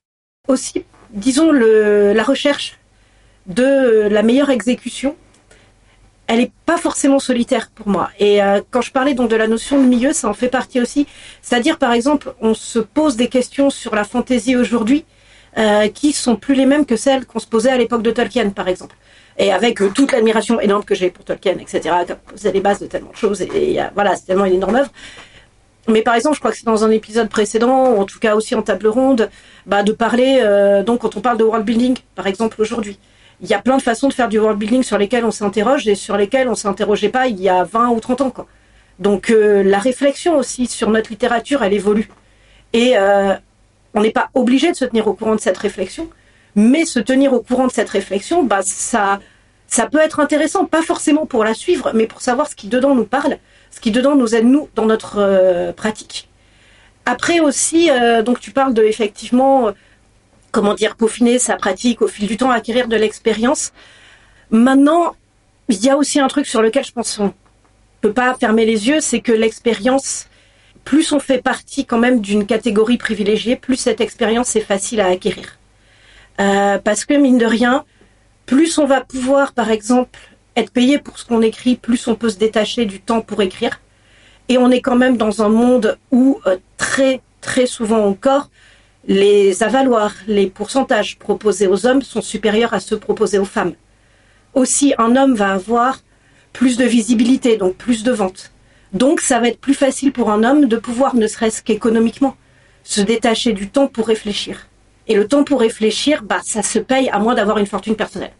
Aussi, 0.47 0.85
disons, 1.11 1.51
le, 1.51 2.13
la 2.13 2.23
recherche 2.23 2.79
de 3.49 4.07
la 4.09 4.23
meilleure 4.23 4.51
exécution, 4.51 5.17
elle 6.29 6.39
n'est 6.39 6.53
pas 6.65 6.79
forcément 6.79 7.19
solitaire 7.19 7.69
pour 7.75 7.89
moi. 7.89 8.11
Et 8.21 8.41
euh, 8.41 8.61
quand 8.71 8.83
je 8.83 8.93
parlais 8.93 9.15
donc 9.15 9.29
de 9.31 9.37
la 9.37 9.49
notion 9.49 9.83
de 9.83 9.89
milieu, 9.89 10.13
ça 10.13 10.29
en 10.29 10.35
fait 10.35 10.49
partie 10.49 10.81
aussi. 10.81 11.09
C'est-à-dire, 11.43 11.79
par 11.79 11.93
exemple, 11.93 12.35
on 12.41 12.55
se 12.55 12.79
pose 12.79 13.17
des 13.17 13.29
questions 13.29 13.69
sur 13.69 13.97
la 13.97 14.05
fantaisie 14.05 14.55
aujourd'hui 14.55 15.05
euh, 15.59 15.89
qui 15.89 16.13
sont 16.13 16.37
plus 16.37 16.55
les 16.55 16.67
mêmes 16.67 16.87
que 16.87 16.95
celles 16.95 17.27
qu'on 17.27 17.41
se 17.41 17.49
posait 17.49 17.71
à 17.71 17.77
l'époque 17.77 18.03
de 18.03 18.13
Tolkien, 18.13 18.51
par 18.51 18.69
exemple. 18.69 18.97
Et 19.39 19.53
avec 19.53 19.81
euh, 19.81 19.91
toute 19.95 20.13
l'admiration 20.13 20.61
énorme 20.61 20.85
que 20.85 20.95
j'ai 20.95 21.11
pour 21.11 21.25
Tolkien, 21.25 21.57
etc., 21.59 21.95
posé 22.27 22.53
les 22.53 22.61
bases 22.61 22.81
de 22.81 22.87
tellement 22.87 23.11
de 23.11 23.17
choses. 23.17 23.41
Et, 23.43 23.81
euh, 23.81 23.85
voilà, 23.95 24.17
c'est 24.17 24.27
tellement 24.27 24.45
une 24.45 24.55
énorme 24.55 24.77
œuvre. 24.77 24.91
Mais 25.89 26.03
par 26.03 26.15
exemple, 26.15 26.37
je 26.37 26.41
crois 26.41 26.53
que 26.53 26.57
c'est 26.57 26.67
dans 26.67 26.85
un 26.85 26.91
épisode 26.91 27.29
précédent, 27.29 27.91
ou 27.93 28.01
en 28.01 28.05
tout 28.05 28.21
cas 28.21 28.37
aussi 28.37 28.55
en 28.55 28.63
table 28.63 28.87
ronde, 28.87 29.31
bah, 29.67 29.83
de 29.83 29.93
parler, 29.93 30.39
euh, 30.43 30.83
donc 30.83 31.01
quand 31.01 31.17
on 31.17 31.21
parle 31.21 31.39
de 31.39 31.45
world 31.45 31.65
building, 31.65 31.97
par 32.15 32.27
exemple 32.27 32.61
aujourd'hui, 32.61 32.99
il 33.41 33.49
y 33.49 33.55
a 33.55 33.59
plein 33.59 33.77
de 33.77 33.83
façons 33.83 34.07
de 34.07 34.13
faire 34.13 34.29
du 34.29 34.39
world 34.39 34.59
building 34.59 34.85
sur 34.85 34.97
lesquelles 34.97 35.25
on 35.25 35.33
s'interroge 35.33 35.89
et 35.89 35.97
sur 35.97 36.17
lesquelles 36.17 36.49
on 36.49 36.55
s'interrogeait 36.55 37.09
pas 37.09 37.27
il 37.27 37.41
y 37.41 37.49
a 37.49 37.65
20 37.65 37.89
ou 37.89 37.99
30 37.99 38.21
ans. 38.21 38.33
Donc 39.01 39.35
la 39.35 39.81
réflexion 39.81 40.37
aussi 40.37 40.67
sur 40.67 40.91
notre 40.91 41.11
littérature, 41.11 41.65
elle 41.65 41.73
évolue. 41.73 42.09
Et 42.73 42.95
on 43.95 44.01
n'est 44.01 44.13
pas 44.13 44.31
obligé 44.35 44.71
de 44.71 44.77
se 44.77 44.85
tenir 44.85 45.09
au 45.09 45.15
courant 45.15 45.35
de 45.35 45.41
cette 45.41 45.59
réflexion, 45.59 46.09
mais 46.55 46.85
se 46.85 46.99
tenir 46.99 47.33
au 47.33 47.41
courant 47.41 47.67
de 47.67 47.73
cette 47.73 47.89
réflexion, 47.89 48.43
bah, 48.43 48.61
ça, 48.63 49.21
peut 49.91 50.01
être 50.01 50.21
intéressant, 50.21 50.67
pas 50.67 50.83
forcément 50.83 51.27
pour 51.27 51.45
la 51.45 51.55
suivre, 51.55 51.93
mais 51.95 52.07
pour 52.07 52.21
savoir 52.21 52.49
ce 52.49 52.55
qui 52.55 52.69
dedans 52.69 52.95
nous 52.95 53.07
parle, 53.07 53.39
ce 53.71 53.81
qui 53.81 53.91
dedans 53.91 54.17
nous 54.17 54.35
aide 54.35 54.47
nous 54.47 54.69
dans 54.75 54.87
notre 54.87 55.19
euh, 55.19 55.73
pratique. 55.73 56.29
Après 57.07 57.41
aussi, 57.41 57.91
euh, 57.91 58.23
donc 58.23 58.39
tu 58.39 58.51
parles 58.51 58.75
de 58.75 58.85
effectivement, 58.85 59.69
euh, 59.69 59.73
comment 60.51 60.75
dire, 60.75 60.95
peaufiner 60.97 61.39
sa 61.39 61.57
pratique 61.57 62.03
au 62.03 62.09
fil 62.09 62.27
du 62.27 62.37
temps, 62.37 62.51
acquérir 62.51 62.87
de 62.87 62.97
l'expérience. 62.97 63.73
Maintenant, 64.51 65.17
il 65.69 65.83
y 65.83 65.89
a 65.89 65.97
aussi 65.97 66.21
un 66.21 66.29
truc 66.29 66.47
sur 66.47 66.63
lequel 66.63 66.85
je 66.85 66.93
pense 66.93 67.19
on 67.19 67.33
peut 68.03 68.13
pas 68.13 68.35
fermer 68.35 68.67
les 68.67 68.89
yeux, 68.89 69.01
c'est 69.01 69.21
que 69.21 69.33
l'expérience, 69.33 70.27
plus 70.85 71.13
on 71.13 71.19
fait 71.19 71.41
partie 71.41 71.87
quand 71.87 71.99
même 71.99 72.21
d'une 72.21 72.47
catégorie 72.47 72.99
privilégiée, 72.99 73.57
plus 73.57 73.77
cette 73.77 74.01
expérience 74.01 74.55
est 74.55 74.61
facile 74.61 75.01
à 75.01 75.07
acquérir. 75.07 75.59
Euh, 76.41 76.79
parce 76.79 77.05
que 77.05 77.15
mine 77.15 77.39
de 77.39 77.47
rien, 77.47 77.85
plus 78.47 78.79
on 78.79 78.87
va 78.87 79.01
pouvoir, 79.01 79.53
par 79.53 79.71
exemple, 79.71 80.19
être 80.57 80.73
payé 80.73 80.99
pour 80.99 81.19
ce 81.19 81.25
qu'on 81.25 81.43
écrit, 81.43 81.77
plus 81.77 82.07
on 82.09 82.15
peut 82.15 82.31
se 82.31 82.39
détacher 82.39 82.85
du 82.85 83.01
temps 83.01 83.21
pour 83.21 83.43
écrire. 83.43 83.81
Et 84.49 84.59
on 84.59 84.71
est 84.71 84.81
quand 84.81 84.97
même 84.97 85.17
dans 85.17 85.43
un 85.43 85.49
monde 85.49 85.99
où 86.11 86.41
euh, 86.47 86.57
très 86.77 87.21
très 87.41 87.67
souvent 87.67 88.07
encore, 88.07 88.51
les 89.07 89.63
avaloirs, 89.63 90.15
les 90.27 90.47
pourcentages 90.47 91.19
proposés 91.19 91.67
aux 91.67 91.87
hommes 91.87 92.03
sont 92.03 92.23
supérieurs 92.23 92.73
à 92.73 92.81
ceux 92.81 92.99
proposés 92.99 93.39
aux 93.39 93.45
femmes. 93.45 93.75
Aussi, 94.55 94.95
un 94.99 95.17
homme 95.17 95.35
va 95.35 95.53
avoir 95.53 96.01
plus 96.53 96.77
de 96.77 96.85
visibilité, 96.85 97.57
donc 97.57 97.75
plus 97.77 98.05
de 98.05 98.13
ventes. 98.13 98.53
Donc, 98.93 99.21
ça 99.21 99.41
va 99.41 99.49
être 99.49 99.59
plus 99.59 99.75
facile 99.75 100.13
pour 100.13 100.31
un 100.31 100.45
homme 100.45 100.67
de 100.67 100.77
pouvoir, 100.77 101.17
ne 101.17 101.27
serait-ce 101.27 101.63
qu'économiquement, 101.63 102.37
se 102.85 103.01
détacher 103.01 103.53
du 103.53 103.69
temps 103.71 103.89
pour 103.89 104.07
réfléchir. 104.07 104.69
Et 105.09 105.15
le 105.15 105.27
temps 105.27 105.45
pour 105.45 105.61
réfléchir, 105.61 106.23
bah, 106.23 106.41
ça 106.45 106.63
se 106.63 106.79
paye 106.79 107.09
à 107.11 107.19
moins 107.19 107.35
d'avoir 107.35 107.59
une 107.59 107.67
fortune 107.67 107.97
personnelle. 107.97 108.33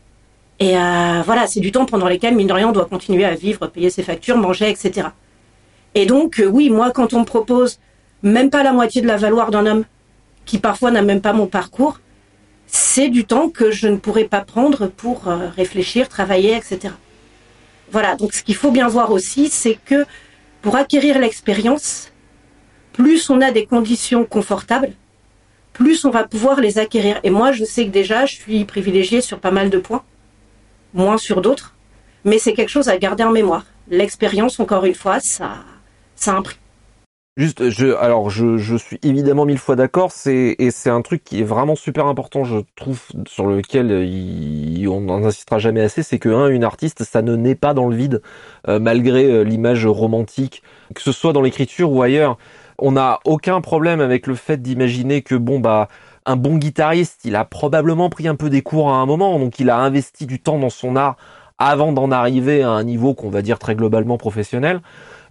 Et 0.61 0.77
euh, 0.77 1.23
voilà, 1.25 1.47
c'est 1.47 1.61
du 1.61 1.73
temps 1.73 1.87
pendant 1.87 2.09
lequel, 2.09 2.37
mine 2.37 2.47
de 2.47 2.53
rien, 2.53 2.69
on 2.69 2.73
doit 2.73 2.85
continuer 2.85 3.25
à 3.25 3.35
vivre, 3.35 3.67
payer 3.67 3.91
ses 3.91 4.03
factures, 4.03 4.37
manger, 4.37 4.71
etc. 4.71 5.09
Et 5.95 6.07
donc, 6.07 6.39
euh, 6.39 6.47
oui, 6.47 6.71
moi, 6.71 6.93
quand 6.93 7.15
on 7.15 7.21
me 7.21 7.25
propose 7.25 7.81
même 8.23 8.51
pas 8.51 8.63
la 8.63 8.73
moitié 8.73 9.03
de 9.03 9.07
la 9.09 9.17
valoir 9.17 9.51
d'un 9.51 9.67
homme, 9.67 9.85
qui 10.45 10.59
parfois 10.59 10.91
n'a 10.91 11.03
même 11.03 11.21
pas 11.21 11.33
mon 11.33 11.47
parcours, 11.47 12.01
c'est 12.67 13.09
du 13.09 13.25
temps 13.25 13.49
que 13.49 13.71
je 13.71 13.89
ne 13.89 13.97
pourrais 13.97 14.25
pas 14.25 14.41
prendre 14.41 14.87
pour 14.87 15.29
euh, 15.29 15.49
réfléchir, 15.57 16.09
travailler, 16.09 16.57
etc. 16.57 16.95
Voilà, 17.91 18.15
donc 18.15 18.33
ce 18.33 18.43
qu'il 18.43 18.55
faut 18.55 18.71
bien 18.71 18.89
voir 18.89 19.11
aussi, 19.11 19.49
c'est 19.49 19.79
que 19.85 20.07
pour 20.63 20.77
acquérir 20.77 21.19
l'expérience, 21.19 22.13
plus 22.93 23.29
on 23.29 23.41
a 23.41 23.51
des 23.51 23.67
conditions 23.67 24.25
confortables, 24.25 24.93
plus 25.73 26.05
on 26.05 26.11
va 26.11 26.25
pouvoir 26.25 26.61
les 26.61 26.79
acquérir. 26.79 27.21
Et 27.23 27.31
moi, 27.31 27.53
je 27.53 27.65
sais 27.65 27.87
que 27.87 27.91
déjà, 27.91 28.27
je 28.27 28.35
suis 28.35 28.65
privilégiée 28.65 29.21
sur 29.21 29.39
pas 29.39 29.51
mal 29.51 29.71
de 29.71 29.79
points, 29.79 30.03
moins 30.95 31.19
sur 31.19 31.41
d'autres, 31.41 31.75
mais 32.25 32.39
c'est 32.39 32.53
quelque 32.53 32.69
chose 32.69 32.89
à 32.89 32.99
garder 32.99 33.25
en 33.25 33.33
mémoire. 33.33 33.65
L'expérience, 33.89 34.61
encore 34.61 34.85
une 34.85 34.95
fois, 34.95 35.21
ça, 35.21 35.57
ça 36.15 36.33
a 36.33 36.37
un 36.37 36.43
prix. 36.43 36.59
Juste, 37.39 37.63
alors 37.99 38.29
je, 38.29 38.77
suis 38.77 38.99
évidemment 39.03 39.47
mille 39.47 39.57
fois 39.57 39.75
d'accord, 39.75 40.13
et 40.27 40.71
c'est 40.71 40.91
un 40.91 41.01
truc 41.01 41.25
qui 41.25 41.41
est 41.41 41.45
vraiment 41.45 41.77
super 41.77 42.07
important, 42.07 42.45
je 42.45 42.59
trouve, 42.77 43.01
sur 43.27 43.47
lequel 43.47 43.91
on 44.87 45.01
n'en 45.01 45.25
insistera 45.25 45.59
jamais 45.59 45.81
assez, 45.81 46.03
c'est 46.03 46.19
que 46.19 46.29
un, 46.29 46.49
une 46.49 46.63
artiste, 46.63 47.05
ça 47.05 47.23
ne 47.23 47.35
naît 47.35 47.55
pas 47.55 47.73
dans 47.73 47.89
le 47.89 47.97
vide, 47.97 48.21
euh, 48.69 48.79
malgré 48.79 49.25
euh, 49.25 49.45
l'image 49.45 49.87
romantique, 49.87 50.63
que 50.95 51.01
ce 51.01 51.11
soit 51.11 51.33
dans 51.33 51.41
l'écriture 51.41 51.91
ou 51.91 52.03
ailleurs. 52.03 52.37
On 52.85 52.93
n'a 52.93 53.21
aucun 53.25 53.61
problème 53.61 54.01
avec 54.01 54.27
le 54.27 54.35
fait 54.35 54.61
d'imaginer 54.61 55.23
que 55.23 55.35
bon 55.35 55.61
bah 55.61 55.89
un 56.27 56.37
bon 56.37 56.57
guitariste, 56.57 57.21
il 57.25 57.37
a 57.37 57.45
probablement 57.45 58.11
pris 58.11 58.29
un 58.29 58.37
peu 58.37 58.51
des 58.51 58.63
cours 58.63 58.91
à 58.91 58.97
un 58.97 59.07
moment, 59.07 59.39
donc 59.39 59.59
il 59.59 59.71
a 59.71 59.79
investi 59.79 60.27
du 60.27 60.41
temps 60.41 60.59
dans 60.59 60.71
son 60.71 60.97
art 60.97 61.17
avant 61.59 61.93
d'en 61.93 62.11
arriver 62.11 62.63
à 62.63 62.71
un 62.71 62.85
niveau 62.85 63.15
qu'on 63.15 63.31
va 63.31 63.43
dire 63.43 63.59
très 63.59 63.75
globalement 63.75 64.19
professionnel 64.19 64.81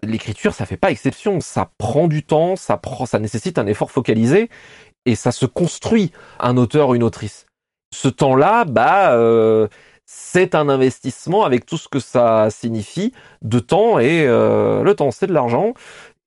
l'écriture, 0.04 0.54
ça 0.54 0.66
fait 0.66 0.78
pas 0.78 0.92
exception. 0.92 1.40
Ça 1.42 1.72
prend 1.78 2.08
du 2.08 2.24
temps, 2.24 2.56
ça 2.56 2.80
nécessite 3.20 3.58
un 3.58 3.68
effort 3.68 3.92
focalisé 3.92 4.50
et 5.06 5.16
ça 5.16 5.32
se 5.32 5.46
construit 5.46 6.12
un 6.40 6.58
auteur 6.58 6.90
ou 6.90 6.96
une 6.96 7.04
autrice. 7.04 7.46
Ce 7.94 8.08
temps-là, 8.08 8.66
bah, 8.66 9.14
euh, 9.14 9.68
c'est 10.06 10.56
un 10.56 10.70
investissement 10.70 11.44
avec 11.44 11.66
tout 11.66 11.78
ce 11.78 11.88
que 11.88 12.00
ça 12.00 12.50
signifie 12.50 13.12
de 13.42 13.60
temps 13.60 14.00
et 14.00 14.26
euh, 14.28 14.84
le 14.84 14.96
temps, 14.96 15.12
c'est 15.12 15.28
de 15.28 15.34
l'argent. 15.34 15.74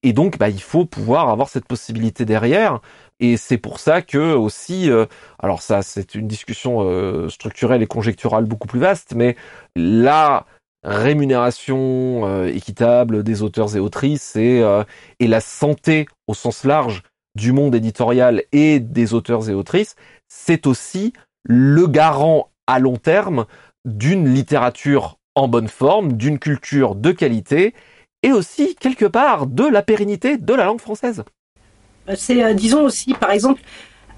Et 0.04 0.12
donc, 0.12 0.38
bah, 0.38 0.50
il 0.50 0.60
faut 0.60 0.84
pouvoir 0.84 1.30
avoir 1.30 1.48
cette 1.48 1.66
possibilité 1.66 2.24
derrière. 2.24 2.80
Et 3.20 3.36
c'est 3.36 3.58
pour 3.58 3.80
ça 3.80 4.02
que 4.02 4.34
aussi, 4.34 4.90
euh, 4.90 5.06
alors 5.38 5.62
ça, 5.62 5.82
c'est 5.82 6.14
une 6.14 6.28
discussion 6.28 6.82
euh, 6.82 7.28
structurelle 7.28 7.82
et 7.82 7.86
conjecturale 7.86 8.44
beaucoup 8.44 8.68
plus 8.68 8.80
vaste, 8.80 9.14
mais 9.16 9.34
là, 9.74 10.44
rémunération 10.84 12.26
euh, 12.26 12.46
équitable 12.46 13.22
des 13.22 13.42
auteurs 13.42 13.74
et 13.76 13.80
autrices 13.80 14.36
et, 14.36 14.60
euh, 14.62 14.84
et 15.18 15.26
la 15.26 15.40
santé 15.40 16.06
au 16.26 16.34
sens 16.34 16.64
large 16.64 17.02
du 17.34 17.52
monde 17.52 17.74
éditorial 17.74 18.42
et 18.52 18.78
des 18.78 19.14
auteurs 19.14 19.48
et 19.48 19.54
autrices, 19.54 19.96
c'est 20.28 20.66
aussi 20.66 21.14
le 21.44 21.86
garant 21.86 22.50
à 22.66 22.78
long 22.78 22.96
terme 22.96 23.46
d'une 23.86 24.32
littérature 24.32 25.16
en 25.34 25.48
bonne 25.48 25.68
forme, 25.68 26.12
d'une 26.12 26.38
culture 26.38 26.94
de 26.94 27.10
qualité 27.10 27.74
et 28.24 28.32
aussi 28.32 28.74
quelque 28.74 29.04
part 29.04 29.46
de 29.46 29.64
la 29.64 29.82
pérennité 29.82 30.38
de 30.38 30.54
la 30.54 30.64
langue 30.64 30.80
française. 30.80 31.22
C'est, 32.16 32.42
euh, 32.42 32.54
disons 32.54 32.82
aussi, 32.82 33.12
par 33.12 33.30
exemple, 33.30 33.60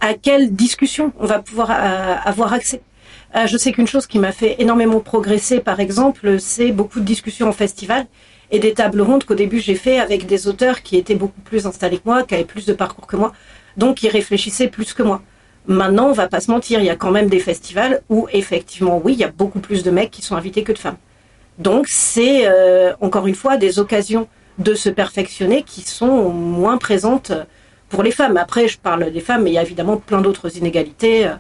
à 0.01 0.15
quelle 0.15 0.55
discussion 0.55 1.13
on 1.19 1.27
va 1.27 1.41
pouvoir 1.41 1.73
euh, 1.73 2.15
avoir 2.25 2.53
accès. 2.53 2.81
Euh, 3.35 3.49
je 3.49 3.57
sais 3.57 3.73
qu'une 3.73 3.89
chose 3.89 4.07
qui 4.07 4.21
m'a 4.21 4.31
fait 4.31 4.55
énormément 4.61 5.01
progresser, 5.01 5.59
par 5.59 5.81
exemple, 5.81 6.39
c'est 6.39 6.71
beaucoup 6.71 7.01
de 7.01 7.05
discussions 7.05 7.49
en 7.49 7.53
festival 7.53 8.07
et 8.53 8.61
des 8.61 8.75
tables 8.75 9.01
rondes 9.01 9.25
qu'au 9.25 9.35
début 9.35 9.59
j'ai 9.59 9.75
fait 9.75 9.99
avec 9.99 10.27
des 10.27 10.47
auteurs 10.47 10.83
qui 10.83 10.97
étaient 10.97 11.17
beaucoup 11.17 11.41
plus 11.41 11.67
installés 11.67 11.97
que 11.97 12.05
moi, 12.05 12.23
qui 12.23 12.35
avaient 12.35 12.45
plus 12.45 12.65
de 12.65 12.75
parcours 12.75 13.09
que 13.09 13.17
moi, 13.17 13.33
donc 13.77 13.97
qui 13.97 14.09
réfléchissaient 14.09 14.69
plus 14.69 14.93
que 14.93 15.03
moi. 15.03 15.21
Maintenant, 15.67 16.07
on 16.07 16.13
va 16.13 16.29
pas 16.29 16.39
se 16.39 16.49
mentir, 16.53 16.79
il 16.79 16.87
y 16.87 16.91
a 16.91 16.95
quand 16.95 17.11
même 17.11 17.29
des 17.29 17.41
festivals 17.41 18.03
où 18.09 18.29
effectivement, 18.33 19.01
oui, 19.05 19.15
il 19.15 19.19
y 19.19 19.25
a 19.25 19.33
beaucoup 19.33 19.59
plus 19.59 19.83
de 19.83 19.91
mecs 19.91 20.13
qui 20.13 20.23
sont 20.23 20.37
invités 20.37 20.63
que 20.63 20.71
de 20.71 20.79
femmes. 20.79 20.99
Donc 21.59 21.89
c'est 21.89 22.47
euh, 22.47 22.93
encore 23.01 23.27
une 23.27 23.35
fois 23.35 23.57
des 23.57 23.79
occasions 23.79 24.29
de 24.59 24.75
se 24.75 24.89
perfectionner 24.89 25.63
qui 25.63 25.83
sont 25.83 26.31
moins 26.31 26.79
présentes 26.79 27.33
pour 27.89 28.03
les 28.03 28.11
femmes. 28.11 28.37
Après, 28.37 28.69
je 28.69 28.79
parle 28.79 29.11
des 29.11 29.21
femmes, 29.21 29.45
mais 29.45 29.51
il 29.51 29.55
y 29.55 29.59
a 29.59 29.63
évidemment 29.63 29.97
plein 29.97 30.21
d'autres 30.21 30.57
inégalités. 30.57 31.31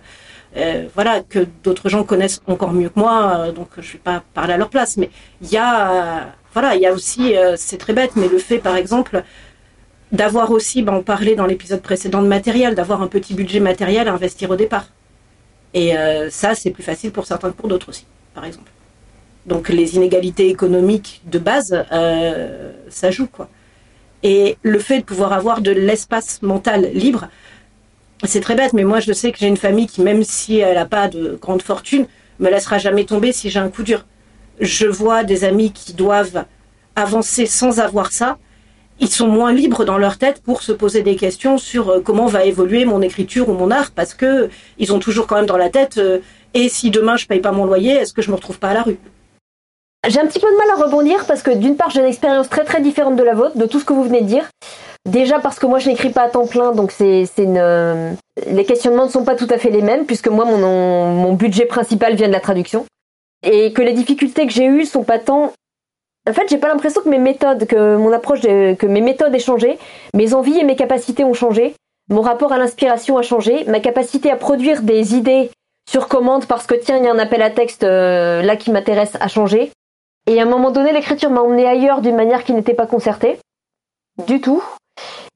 Euh, 0.56 0.86
voilà, 0.94 1.20
que 1.20 1.46
d'autres 1.62 1.88
gens 1.88 2.02
connaissent 2.04 2.40
encore 2.46 2.72
mieux 2.72 2.88
que 2.88 2.98
moi, 2.98 3.36
euh, 3.36 3.52
donc 3.52 3.68
je 3.78 3.92
vais 3.92 3.98
pas 3.98 4.22
parler 4.32 4.54
à 4.54 4.56
leur 4.56 4.70
place. 4.70 4.96
Mais 4.96 5.10
il 5.42 5.50
y 5.50 5.58
a, 5.58 6.28
voilà, 6.52 6.76
il 6.76 6.80
y 6.80 6.86
a 6.86 6.92
aussi, 6.92 7.34
c'est 7.56 7.78
très 7.78 7.92
bête, 7.92 8.16
mais 8.16 8.28
le 8.28 8.38
fait, 8.38 8.58
par 8.58 8.76
exemple, 8.76 9.22
d'avoir 10.12 10.50
aussi, 10.50 10.82
ben, 10.82 10.94
on 10.94 11.02
parlait 11.02 11.34
dans 11.34 11.46
l'épisode 11.46 11.82
précédent 11.82 12.22
de 12.22 12.28
matériel, 12.28 12.74
d'avoir 12.74 13.02
un 13.02 13.08
petit 13.08 13.34
budget 13.34 13.60
matériel 13.60 14.08
à 14.08 14.14
investir 14.14 14.50
au 14.50 14.56
départ. 14.56 14.86
Et 15.74 15.94
ça, 16.30 16.54
c'est 16.54 16.70
plus 16.70 16.82
facile 16.82 17.12
pour 17.12 17.26
certains 17.26 17.50
que 17.50 17.56
pour 17.56 17.68
d'autres 17.68 17.90
aussi, 17.90 18.06
par 18.34 18.44
exemple. 18.44 18.70
Donc 19.46 19.68
les 19.68 19.96
inégalités 19.96 20.48
économiques 20.48 21.22
de 21.26 21.38
base, 21.38 21.84
euh, 21.92 22.72
ça 22.88 23.10
joue 23.10 23.26
quoi. 23.26 23.48
Et 24.22 24.56
le 24.62 24.78
fait 24.78 25.00
de 25.00 25.04
pouvoir 25.04 25.32
avoir 25.32 25.60
de 25.60 25.70
l'espace 25.70 26.42
mental 26.42 26.90
libre, 26.92 27.28
c'est 28.24 28.40
très 28.40 28.56
bête, 28.56 28.72
mais 28.72 28.82
moi 28.84 28.98
je 28.98 29.12
sais 29.12 29.30
que 29.30 29.38
j'ai 29.38 29.46
une 29.46 29.56
famille 29.56 29.86
qui, 29.86 30.02
même 30.02 30.24
si 30.24 30.58
elle 30.58 30.74
n'a 30.74 30.86
pas 30.86 31.06
de 31.06 31.38
grande 31.40 31.62
fortune, 31.62 32.06
me 32.40 32.50
laissera 32.50 32.78
jamais 32.78 33.04
tomber 33.04 33.32
si 33.32 33.50
j'ai 33.50 33.60
un 33.60 33.68
coup 33.68 33.84
dur. 33.84 34.04
Je 34.58 34.86
vois 34.86 35.22
des 35.22 35.44
amis 35.44 35.70
qui 35.70 35.92
doivent 35.92 36.44
avancer 36.96 37.46
sans 37.46 37.78
avoir 37.78 38.10
ça. 38.10 38.38
Ils 38.98 39.10
sont 39.10 39.28
moins 39.28 39.52
libres 39.52 39.84
dans 39.84 39.98
leur 39.98 40.16
tête 40.16 40.42
pour 40.42 40.62
se 40.62 40.72
poser 40.72 41.02
des 41.02 41.16
questions 41.16 41.58
sur 41.58 41.90
euh, 41.90 42.00
comment 42.00 42.26
va 42.26 42.46
évoluer 42.46 42.86
mon 42.86 43.02
écriture 43.02 43.50
ou 43.50 43.52
mon 43.52 43.70
art 43.70 43.90
parce 43.90 44.14
que 44.14 44.48
ils 44.78 44.92
ont 44.94 44.98
toujours 44.98 45.26
quand 45.26 45.36
même 45.36 45.44
dans 45.44 45.58
la 45.58 45.68
tête 45.68 45.98
euh, 45.98 46.20
et 46.54 46.70
si 46.70 46.90
demain 46.90 47.18
je 47.18 47.26
paye 47.26 47.40
pas 47.40 47.52
mon 47.52 47.66
loyer, 47.66 47.92
est-ce 47.92 48.14
que 48.14 48.22
je 48.22 48.30
me 48.30 48.36
retrouve 48.36 48.58
pas 48.58 48.70
à 48.70 48.74
la 48.74 48.82
rue? 48.82 48.98
J'ai 50.08 50.20
un 50.20 50.26
petit 50.26 50.40
peu 50.40 50.50
de 50.50 50.56
mal 50.56 50.70
à 50.70 50.84
rebondir 50.84 51.24
parce 51.26 51.42
que 51.42 51.50
d'une 51.50 51.76
part 51.76 51.90
j'ai 51.90 52.00
une 52.00 52.06
expérience 52.06 52.48
très 52.48 52.64
très 52.64 52.80
différente 52.80 53.16
de 53.16 53.22
la 53.22 53.34
vôtre, 53.34 53.56
de 53.56 53.66
tout 53.66 53.80
ce 53.80 53.84
que 53.84 53.92
vous 53.92 54.04
venez 54.04 54.20
de 54.20 54.26
dire. 54.26 54.48
Déjà 55.08 55.38
parce 55.38 55.58
que 55.58 55.66
moi 55.66 55.78
je 55.78 55.88
n'écris 55.88 56.10
pas 56.10 56.22
à 56.22 56.28
temps 56.28 56.46
plein, 56.46 56.72
donc 56.72 56.90
c'est 56.90 57.28
une 57.38 57.58
euh, 57.58 58.12
les 58.46 58.64
questionnements 58.64 59.06
ne 59.06 59.10
sont 59.10 59.24
pas 59.24 59.36
tout 59.36 59.46
à 59.50 59.58
fait 59.58 59.70
les 59.70 59.82
mêmes 59.82 60.04
puisque 60.04 60.28
moi 60.28 60.44
mon 60.44 61.12
mon 61.12 61.32
budget 61.32 61.66
principal 61.66 62.14
vient 62.14 62.28
de 62.28 62.32
la 62.32 62.40
traduction 62.40 62.84
et 63.44 63.72
que 63.72 63.82
les 63.82 63.92
difficultés 63.92 64.46
que 64.46 64.52
j'ai 64.52 64.66
eues 64.66 64.84
sont 64.84 65.04
pas 65.04 65.18
tant 65.18 65.52
en 66.28 66.32
fait, 66.32 66.48
j'ai 66.48 66.58
pas 66.58 66.66
l'impression 66.68 67.02
que 67.02 67.08
mes 67.08 67.20
méthodes, 67.20 67.66
que 67.66 67.96
mon 67.96 68.12
approche, 68.12 68.40
que 68.40 68.86
mes 68.86 69.00
méthodes 69.00 69.32
aient 69.32 69.38
changé, 69.38 69.78
mes 70.12 70.34
envies 70.34 70.58
et 70.58 70.64
mes 70.64 70.74
capacités 70.74 71.24
ont 71.24 71.34
changé, 71.34 71.74
mon 72.08 72.20
rapport 72.20 72.52
à 72.52 72.58
l'inspiration 72.58 73.16
a 73.16 73.22
changé, 73.22 73.64
ma 73.66 73.78
capacité 73.78 74.30
à 74.30 74.36
produire 74.36 74.82
des 74.82 75.14
idées 75.14 75.50
sur 75.88 76.08
commande 76.08 76.46
parce 76.46 76.66
que 76.66 76.74
tiens, 76.74 76.98
il 76.98 77.04
y 77.04 77.08
a 77.08 77.12
un 77.12 77.18
appel 77.18 77.42
à 77.42 77.50
texte 77.50 77.84
euh, 77.84 78.42
là 78.42 78.56
qui 78.56 78.72
m'intéresse 78.72 79.16
a 79.20 79.28
changé. 79.28 79.70
Et 80.26 80.40
à 80.40 80.42
un 80.42 80.46
moment 80.46 80.70
donné, 80.70 80.92
l'écriture 80.92 81.30
m'a 81.30 81.40
emmené 81.40 81.66
ailleurs 81.66 82.00
d'une 82.00 82.16
manière 82.16 82.42
qui 82.44 82.52
n'était 82.52 82.74
pas 82.74 82.86
concertée, 82.86 83.38
du 84.26 84.40
tout. 84.40 84.62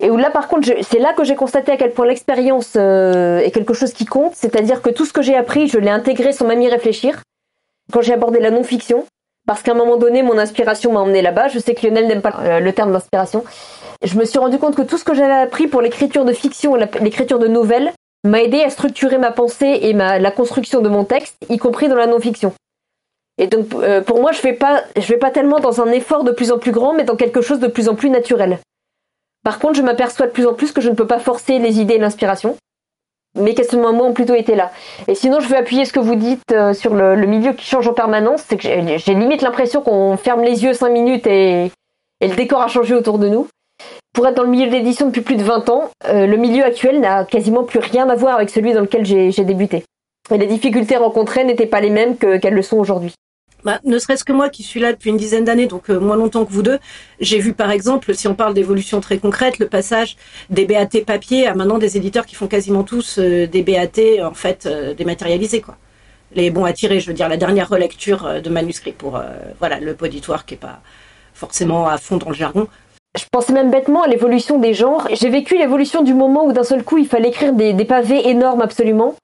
Et 0.00 0.10
où 0.10 0.16
là, 0.16 0.30
par 0.30 0.48
contre, 0.48 0.68
c'est 0.82 0.98
là 0.98 1.12
que 1.12 1.24
j'ai 1.24 1.36
constaté 1.36 1.72
à 1.72 1.76
quel 1.76 1.92
point 1.92 2.06
l'expérience 2.06 2.72
euh, 2.76 3.38
est 3.38 3.50
quelque 3.50 3.74
chose 3.74 3.92
qui 3.92 4.06
compte. 4.06 4.32
C'est-à-dire 4.34 4.82
que 4.82 4.90
tout 4.90 5.04
ce 5.04 5.12
que 5.12 5.22
j'ai 5.22 5.36
appris, 5.36 5.68
je 5.68 5.78
l'ai 5.78 5.90
intégré 5.90 6.32
sans 6.32 6.46
même 6.46 6.62
y 6.62 6.68
réfléchir. 6.68 7.22
Quand 7.92 8.00
j'ai 8.00 8.14
abordé 8.14 8.40
la 8.40 8.50
non-fiction, 8.50 9.04
parce 9.46 9.62
qu'à 9.62 9.72
un 9.72 9.74
moment 9.74 9.96
donné, 9.96 10.22
mon 10.22 10.38
inspiration 10.38 10.92
m'a 10.92 11.00
emmené 11.00 11.22
là-bas. 11.22 11.48
Je 11.48 11.58
sais 11.58 11.74
que 11.74 11.86
Lionel 11.86 12.06
n'aime 12.06 12.22
pas 12.22 12.34
euh, 12.40 12.60
le 12.60 12.72
terme 12.72 12.92
d'inspiration. 12.92 13.44
Je 14.02 14.18
me 14.18 14.24
suis 14.24 14.38
rendu 14.38 14.58
compte 14.58 14.74
que 14.74 14.82
tout 14.82 14.96
ce 14.96 15.04
que 15.04 15.14
j'avais 15.14 15.34
appris 15.34 15.68
pour 15.68 15.82
l'écriture 15.82 16.24
de 16.24 16.32
fiction 16.32 16.74
l'écriture 16.74 17.38
de 17.38 17.48
nouvelles 17.48 17.92
m'a 18.24 18.42
aidé 18.42 18.62
à 18.62 18.70
structurer 18.70 19.18
ma 19.18 19.30
pensée 19.30 19.78
et 19.82 19.92
la 19.92 20.30
construction 20.30 20.80
de 20.80 20.88
mon 20.88 21.04
texte, 21.04 21.36
y 21.48 21.58
compris 21.58 21.88
dans 21.88 21.96
la 21.96 22.06
non-fiction. 22.06 22.52
Et 23.40 23.46
donc 23.46 23.74
euh, 23.74 24.02
pour 24.02 24.20
moi, 24.20 24.32
je 24.32 24.42
vais 24.42 24.52
pas, 24.52 24.84
je 24.96 25.08
vais 25.08 25.16
pas 25.16 25.30
tellement 25.30 25.60
dans 25.60 25.80
un 25.80 25.90
effort 25.90 26.24
de 26.24 26.30
plus 26.30 26.52
en 26.52 26.58
plus 26.58 26.72
grand, 26.72 26.92
mais 26.92 27.04
dans 27.04 27.16
quelque 27.16 27.40
chose 27.40 27.58
de 27.58 27.68
plus 27.68 27.88
en 27.88 27.94
plus 27.94 28.10
naturel. 28.10 28.58
Par 29.42 29.58
contre, 29.58 29.74
je 29.74 29.82
m'aperçois 29.82 30.26
de 30.26 30.32
plus 30.32 30.46
en 30.46 30.52
plus 30.52 30.72
que 30.72 30.82
je 30.82 30.90
ne 30.90 30.94
peux 30.94 31.06
pas 31.06 31.18
forcer 31.18 31.58
les 31.58 31.80
idées 31.80 31.94
et 31.94 31.98
l'inspiration. 31.98 32.56
Mes 33.36 33.54
questionnements 33.54 33.94
moi 33.94 34.06
ont 34.06 34.12
plutôt 34.12 34.34
été 34.34 34.54
là. 34.54 34.70
Et 35.08 35.14
sinon, 35.14 35.40
je 35.40 35.48
veux 35.48 35.56
appuyer 35.56 35.86
ce 35.86 35.92
que 35.94 36.00
vous 36.00 36.16
dites 36.16 36.52
euh, 36.52 36.74
sur 36.74 36.94
le, 36.94 37.16
milieu 37.26 37.54
qui 37.54 37.64
change 37.64 37.88
en 37.88 37.94
permanence. 37.94 38.44
C'est 38.46 38.58
que 38.58 38.62
j'ai 38.62 39.14
limite 39.14 39.40
l'impression 39.40 39.80
qu'on 39.80 40.18
ferme 40.18 40.42
les 40.42 40.62
yeux 40.64 40.74
cinq 40.74 40.90
minutes 40.90 41.26
et, 41.26 41.70
le 42.20 42.34
décor 42.36 42.60
a 42.60 42.68
changé 42.68 42.94
autour 42.94 43.18
de 43.18 43.28
nous. 43.28 43.46
Pour 44.12 44.26
être 44.26 44.34
dans 44.34 44.42
le 44.42 44.50
milieu 44.50 44.66
de 44.66 44.72
l'édition 44.72 45.06
depuis 45.06 45.22
plus 45.22 45.36
de 45.36 45.42
20 45.42 45.70
ans, 45.70 45.88
euh, 46.08 46.26
le 46.26 46.36
milieu 46.36 46.64
actuel 46.64 47.00
n'a 47.00 47.24
quasiment 47.24 47.64
plus 47.64 47.78
rien 47.78 48.10
à 48.10 48.16
voir 48.16 48.34
avec 48.34 48.50
celui 48.50 48.74
dans 48.74 48.80
lequel 48.80 49.06
j'ai 49.06 49.44
débuté. 49.44 49.84
Et 50.30 50.36
les 50.36 50.46
difficultés 50.46 50.96
rencontrées 50.96 51.44
n'étaient 51.44 51.64
pas 51.64 51.80
les 51.80 51.88
mêmes 51.88 52.18
qu'elles 52.18 52.52
le 52.52 52.62
sont 52.62 52.76
aujourd'hui. 52.76 53.14
Bah, 53.64 53.80
ne 53.84 53.98
serait-ce 53.98 54.24
que 54.24 54.32
moi 54.32 54.48
qui 54.48 54.62
suis 54.62 54.80
là 54.80 54.92
depuis 54.92 55.10
une 55.10 55.16
dizaine 55.16 55.44
d'années, 55.44 55.66
donc 55.66 55.90
euh, 55.90 56.00
moins 56.00 56.16
longtemps 56.16 56.44
que 56.44 56.52
vous 56.52 56.62
deux, 56.62 56.78
j'ai 57.20 57.38
vu 57.38 57.52
par 57.52 57.70
exemple, 57.70 58.14
si 58.14 58.26
on 58.26 58.34
parle 58.34 58.54
d'évolution 58.54 59.00
très 59.00 59.18
concrète, 59.18 59.58
le 59.58 59.68
passage 59.68 60.16
des 60.48 60.64
BAT 60.64 61.04
papier 61.06 61.46
à 61.46 61.54
maintenant 61.54 61.78
des 61.78 61.96
éditeurs 61.96 62.24
qui 62.24 62.34
font 62.34 62.46
quasiment 62.46 62.84
tous 62.84 63.18
euh, 63.18 63.46
des 63.46 63.62
BAT 63.62 64.24
en 64.24 64.34
fait 64.34 64.66
euh, 64.66 64.94
dématérialisés 64.94 65.60
quoi. 65.60 65.76
Les 66.32 66.50
bons 66.50 66.64
à 66.64 66.72
tirer, 66.72 67.00
je 67.00 67.08
veux 67.08 67.12
dire 67.12 67.28
la 67.28 67.36
dernière 67.36 67.68
relecture 67.68 68.40
de 68.40 68.50
manuscrits 68.50 68.92
pour 68.92 69.20
voilà 69.58 69.80
le 69.80 69.94
poditoire 69.94 70.46
qui 70.46 70.54
est 70.54 70.56
pas 70.56 70.80
forcément 71.34 71.88
à 71.88 71.98
fond 71.98 72.18
dans 72.18 72.28
le 72.28 72.36
jargon. 72.36 72.68
Je 73.18 73.24
pensais 73.30 73.52
même 73.52 73.70
bêtement 73.70 74.02
à 74.02 74.08
l'évolution 74.08 74.58
des 74.58 74.72
genres. 74.72 75.08
J'ai 75.12 75.30
vécu 75.30 75.58
l'évolution 75.58 76.02
du 76.02 76.14
moment 76.14 76.44
où 76.44 76.52
d'un 76.52 76.62
seul 76.62 76.84
coup 76.84 76.98
il 76.98 77.08
fallait 77.08 77.28
écrire 77.28 77.52
des, 77.52 77.84
pavés 77.84 78.28
énormes 78.28 78.62
absolument. 78.62 79.14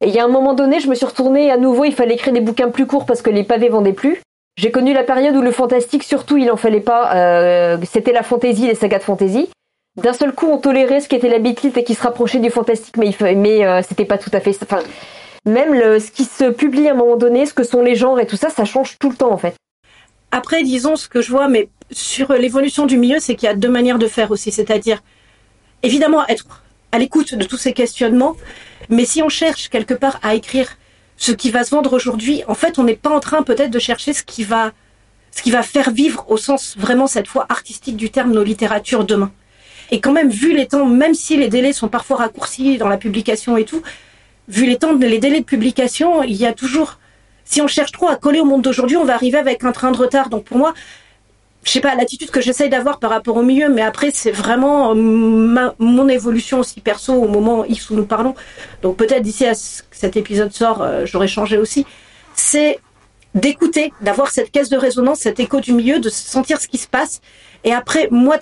Et 0.00 0.08
il 0.08 0.14
y 0.14 0.20
a 0.20 0.24
un 0.24 0.28
moment 0.28 0.54
donné, 0.54 0.78
je 0.78 0.88
me 0.88 0.94
suis 0.94 1.06
retournée 1.06 1.50
à 1.50 1.56
nouveau, 1.56 1.84
il 1.84 1.94
fallait 1.94 2.14
écrire 2.14 2.32
des 2.32 2.40
bouquins 2.40 2.68
plus 2.70 2.86
courts 2.86 3.04
parce 3.04 3.20
que 3.20 3.30
les 3.30 3.42
pavés 3.42 3.68
vendaient 3.68 3.92
plus. 3.92 4.20
J'ai 4.56 4.70
connu 4.70 4.92
la 4.92 5.02
période 5.02 5.34
où 5.34 5.40
le 5.40 5.50
fantastique, 5.50 6.04
surtout, 6.04 6.36
il 6.36 6.50
en 6.50 6.56
fallait 6.56 6.80
pas. 6.80 7.16
Euh, 7.16 7.78
c'était 7.90 8.12
la 8.12 8.22
fantaisie, 8.22 8.66
les 8.66 8.74
sagas 8.74 8.98
de 8.98 9.04
fantaisie. 9.04 9.48
D'un 10.00 10.12
seul 10.12 10.32
coup, 10.32 10.46
on 10.46 10.58
tolérait 10.58 11.00
ce 11.00 11.08
qui 11.08 11.16
était 11.16 11.28
la 11.28 11.38
bitlite 11.38 11.76
et 11.76 11.84
qui 11.84 11.94
se 11.94 12.02
rapprochait 12.02 12.38
du 12.38 12.50
fantastique, 12.50 12.96
mais, 12.96 13.10
mais 13.34 13.66
euh, 13.66 13.82
c'était 13.82 14.04
pas 14.04 14.18
tout 14.18 14.30
à 14.32 14.40
fait. 14.40 14.56
Enfin, 14.62 14.80
même 15.44 15.74
le, 15.74 15.98
ce 15.98 16.10
qui 16.10 16.24
se 16.24 16.44
publie 16.50 16.88
à 16.88 16.92
un 16.92 16.94
moment 16.94 17.16
donné, 17.16 17.46
ce 17.46 17.54
que 17.54 17.64
sont 17.64 17.82
les 17.82 17.94
genres 17.96 18.20
et 18.20 18.26
tout 18.26 18.36
ça, 18.36 18.50
ça 18.50 18.64
change 18.64 18.98
tout 18.98 19.10
le 19.10 19.16
temps 19.16 19.32
en 19.32 19.38
fait. 19.38 19.54
Après, 20.34 20.62
disons 20.62 20.96
ce 20.96 21.08
que 21.08 21.20
je 21.20 21.30
vois, 21.30 21.46
mais 21.48 21.68
sur 21.90 22.32
l'évolution 22.32 22.86
du 22.86 22.96
milieu, 22.96 23.18
c'est 23.20 23.36
qu'il 23.36 23.46
y 23.46 23.52
a 23.52 23.54
deux 23.54 23.68
manières 23.68 23.98
de 23.98 24.06
faire 24.08 24.30
aussi. 24.30 24.50
C'est-à-dire, 24.50 25.02
évidemment, 25.82 26.26
être 26.26 26.62
à 26.90 26.98
l'écoute 26.98 27.34
de 27.34 27.44
tous 27.44 27.58
ces 27.58 27.74
questionnements, 27.74 28.34
mais 28.88 29.04
si 29.04 29.22
on 29.22 29.28
cherche 29.28 29.68
quelque 29.68 29.92
part 29.92 30.18
à 30.22 30.34
écrire 30.34 30.68
ce 31.18 31.32
qui 31.32 31.50
va 31.50 31.64
se 31.64 31.70
vendre 31.70 31.92
aujourd'hui, 31.92 32.42
en 32.48 32.54
fait, 32.54 32.78
on 32.78 32.84
n'est 32.84 32.96
pas 32.96 33.10
en 33.10 33.20
train 33.20 33.42
peut-être 33.42 33.70
de 33.70 33.78
chercher 33.78 34.14
ce 34.14 34.22
qui 34.22 34.42
va, 34.42 34.72
ce 35.32 35.42
qui 35.42 35.50
va 35.50 35.62
faire 35.62 35.90
vivre 35.90 36.24
au 36.28 36.38
sens 36.38 36.76
vraiment 36.78 37.06
cette 37.06 37.28
fois 37.28 37.44
artistique 37.50 37.96
du 37.96 38.10
terme 38.10 38.32
nos 38.32 38.42
littératures 38.42 39.04
demain. 39.04 39.30
Et 39.90 40.00
quand 40.00 40.12
même, 40.12 40.30
vu 40.30 40.56
les 40.56 40.66
temps, 40.66 40.86
même 40.86 41.12
si 41.12 41.36
les 41.36 41.48
délais 41.48 41.74
sont 41.74 41.88
parfois 41.88 42.16
raccourcis 42.16 42.78
dans 42.78 42.88
la 42.88 42.96
publication 42.96 43.58
et 43.58 43.66
tout, 43.66 43.82
vu 44.48 44.64
les 44.64 44.78
temps, 44.78 44.94
les 44.94 45.18
délais 45.18 45.40
de 45.40 45.44
publication, 45.44 46.22
il 46.22 46.36
y 46.36 46.46
a 46.46 46.54
toujours 46.54 46.98
si 47.44 47.60
on 47.60 47.66
cherche 47.66 47.92
trop 47.92 48.08
à 48.08 48.16
coller 48.16 48.40
au 48.40 48.44
monde 48.44 48.62
d'aujourd'hui, 48.62 48.96
on 48.96 49.04
va 49.04 49.14
arriver 49.14 49.38
avec 49.38 49.64
un 49.64 49.72
train 49.72 49.90
de 49.90 49.96
retard. 49.96 50.28
Donc 50.28 50.44
pour 50.44 50.58
moi, 50.58 50.74
je 51.64 51.70
sais 51.70 51.80
pas 51.80 51.94
l'attitude 51.94 52.30
que 52.30 52.40
j'essaye 52.40 52.68
d'avoir 52.68 52.98
par 52.98 53.10
rapport 53.10 53.36
au 53.36 53.42
milieu, 53.42 53.68
mais 53.68 53.82
après 53.82 54.10
c'est 54.12 54.32
vraiment 54.32 54.94
mon 54.94 56.08
évolution 56.08 56.60
aussi 56.60 56.80
perso 56.80 57.14
au 57.14 57.28
moment 57.28 57.60
où 57.60 57.94
nous 57.94 58.06
parlons. 58.06 58.34
Donc 58.82 58.96
peut-être 58.96 59.22
d'ici 59.22 59.46
à 59.46 59.54
ce 59.54 59.82
que 59.82 59.96
cet 59.96 60.16
épisode 60.16 60.52
sort, 60.52 60.82
euh, 60.82 61.06
j'aurais 61.06 61.28
changé 61.28 61.58
aussi. 61.58 61.86
C'est 62.34 62.80
d'écouter, 63.34 63.92
d'avoir 64.00 64.30
cette 64.30 64.50
caisse 64.50 64.68
de 64.68 64.76
résonance, 64.76 65.20
cet 65.20 65.40
écho 65.40 65.60
du 65.60 65.72
milieu, 65.72 66.00
de 66.00 66.08
sentir 66.08 66.60
ce 66.60 66.68
qui 66.68 66.78
se 66.78 66.88
passe, 66.88 67.20
et 67.64 67.72
après 67.72 68.08
moi 68.10 68.38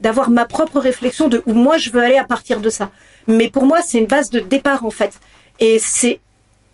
d'avoir 0.00 0.28
ma 0.30 0.44
propre 0.44 0.80
réflexion 0.80 1.28
de 1.28 1.42
où 1.46 1.52
moi 1.54 1.78
je 1.78 1.90
veux 1.90 2.02
aller 2.02 2.18
à 2.18 2.24
partir 2.24 2.60
de 2.60 2.70
ça. 2.70 2.90
Mais 3.28 3.48
pour 3.48 3.64
moi 3.64 3.78
c'est 3.86 3.98
une 3.98 4.06
base 4.06 4.30
de 4.30 4.40
départ 4.40 4.84
en 4.84 4.90
fait, 4.90 5.12
et 5.60 5.78
c'est 5.78 6.20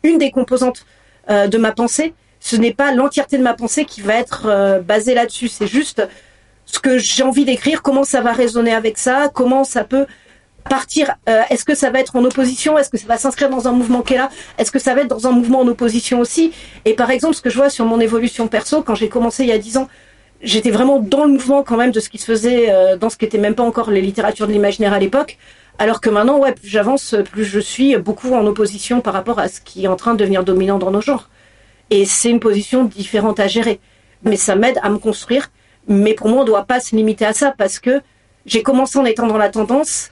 une 0.03 0.17
des 0.17 0.31
composantes 0.31 0.87
euh, 1.31 1.47
de 1.47 1.59
ma 1.59 1.73
pensée. 1.73 2.13
Ce 2.41 2.57
n'est 2.57 2.73
pas 2.73 2.93
l'entièreté 2.93 3.39
de 3.39 3.43
ma 3.43 3.55
pensée 3.55 3.85
qui 3.85 4.01
va 4.01 4.15
être 4.15 4.47
euh, 4.47 4.81
basée 4.81 5.15
là-dessus. 5.15 5.49
C'est 5.49 5.67
juste 5.67 6.07
ce 6.67 6.79
que 6.81 6.99
j'ai 6.99 7.23
envie 7.23 7.45
d'écrire, 7.45 7.83
comment 7.83 8.05
ça 8.05 8.21
va 8.21 8.33
résonner 8.33 8.73
avec 8.73 8.99
ça, 8.99 9.31
comment 9.33 9.63
ça 9.63 9.85
peut 9.85 10.07
partir. 10.69 11.15
Euh, 11.29 11.43
est-ce 11.51 11.65
que 11.65 11.75
ça 11.75 11.91
va 11.91 12.01
être 12.01 12.17
en 12.17 12.25
opposition 12.25 12.79
Est-ce 12.79 12.91
que 12.91 12.99
ça 12.99 13.07
va 13.07 13.17
s'inscrire 13.17 13.49
dans 13.49 13.69
un 13.69 13.73
mouvement 13.73 14.03
qui 14.03 14.15
est 14.15 14.19
là 14.19 14.31
Est-ce 14.59 14.73
que 14.73 14.79
ça 14.79 14.95
va 14.95 15.03
être 15.03 15.09
dans 15.09 15.27
un 15.27 15.33
mouvement 15.33 15.61
en 15.61 15.69
opposition 15.69 16.19
aussi 16.19 16.53
Et 16.85 16.95
par 16.95 17.11
exemple, 17.11 17.35
ce 17.35 17.43
que 17.43 17.51
je 17.51 17.57
vois 17.57 17.71
sur 17.71 17.85
mon 17.85 18.01
évolution 18.01 18.49
perso, 18.49 18.83
quand 18.83 18.95
j'ai 18.95 19.09
commencé 19.09 19.45
il 19.45 19.49
y 19.49 19.53
a 19.53 19.59
dix 19.59 19.77
ans, 19.77 19.89
j'étais 20.43 20.71
vraiment 20.71 20.99
dans 20.99 21.25
le 21.25 21.33
mouvement 21.33 21.63
quand 21.63 21.77
même 21.77 21.93
de 21.93 22.01
ce 22.01 22.09
qui 22.09 22.19
se 22.19 22.25
faisait 22.25 22.97
dans 22.99 23.11
ce 23.11 23.17
qui 23.17 23.25
était 23.25 23.39
même 23.39 23.55
pas 23.55 23.63
encore 23.63 23.91
les 23.91 24.01
littératures 24.01 24.47
de 24.47 24.53
l'imaginaire 24.53 24.93
à 24.93 24.99
l'époque. 24.99 25.39
Alors 25.81 26.03
que 26.03 26.11
maintenant, 26.11 26.39
ouais, 26.39 26.53
plus 26.53 26.69
j'avance, 26.69 27.17
plus 27.33 27.47
je 27.47 27.59
suis 27.59 27.97
beaucoup 27.97 28.35
en 28.35 28.47
opposition 28.47 29.01
par 29.01 29.15
rapport 29.15 29.39
à 29.39 29.49
ce 29.49 29.63
qui 29.63 29.85
est 29.85 29.89
en 29.89 29.97
train 29.97 30.13
de 30.13 30.19
devenir 30.19 30.45
dominant 30.45 30.79
dans 30.79 30.91
nos 30.91 31.01
genres. 31.01 31.31
Et 31.89 32.05
c'est 32.05 32.29
une 32.29 32.39
position 32.39 32.85
différente 32.85 33.41
à 33.41 33.47
gérer. 33.47 33.81
Mais 34.23 34.37
ça 34.37 34.57
m'aide 34.57 34.79
à 34.83 34.91
me 34.91 34.99
construire. 34.99 35.51
Mais 35.89 36.13
pour 36.13 36.29
moi, 36.29 36.41
on 36.41 36.43
ne 36.43 36.47
doit 36.47 36.65
pas 36.65 36.81
se 36.81 36.95
limiter 36.95 37.25
à 37.25 37.33
ça 37.33 37.55
parce 37.57 37.79
que 37.79 38.03
j'ai 38.45 38.63
commencé 38.63 38.99
en 38.99 39.07
étant 39.07 39.27
dans 39.27 39.39
la 39.39 39.49
tendance. 39.49 40.11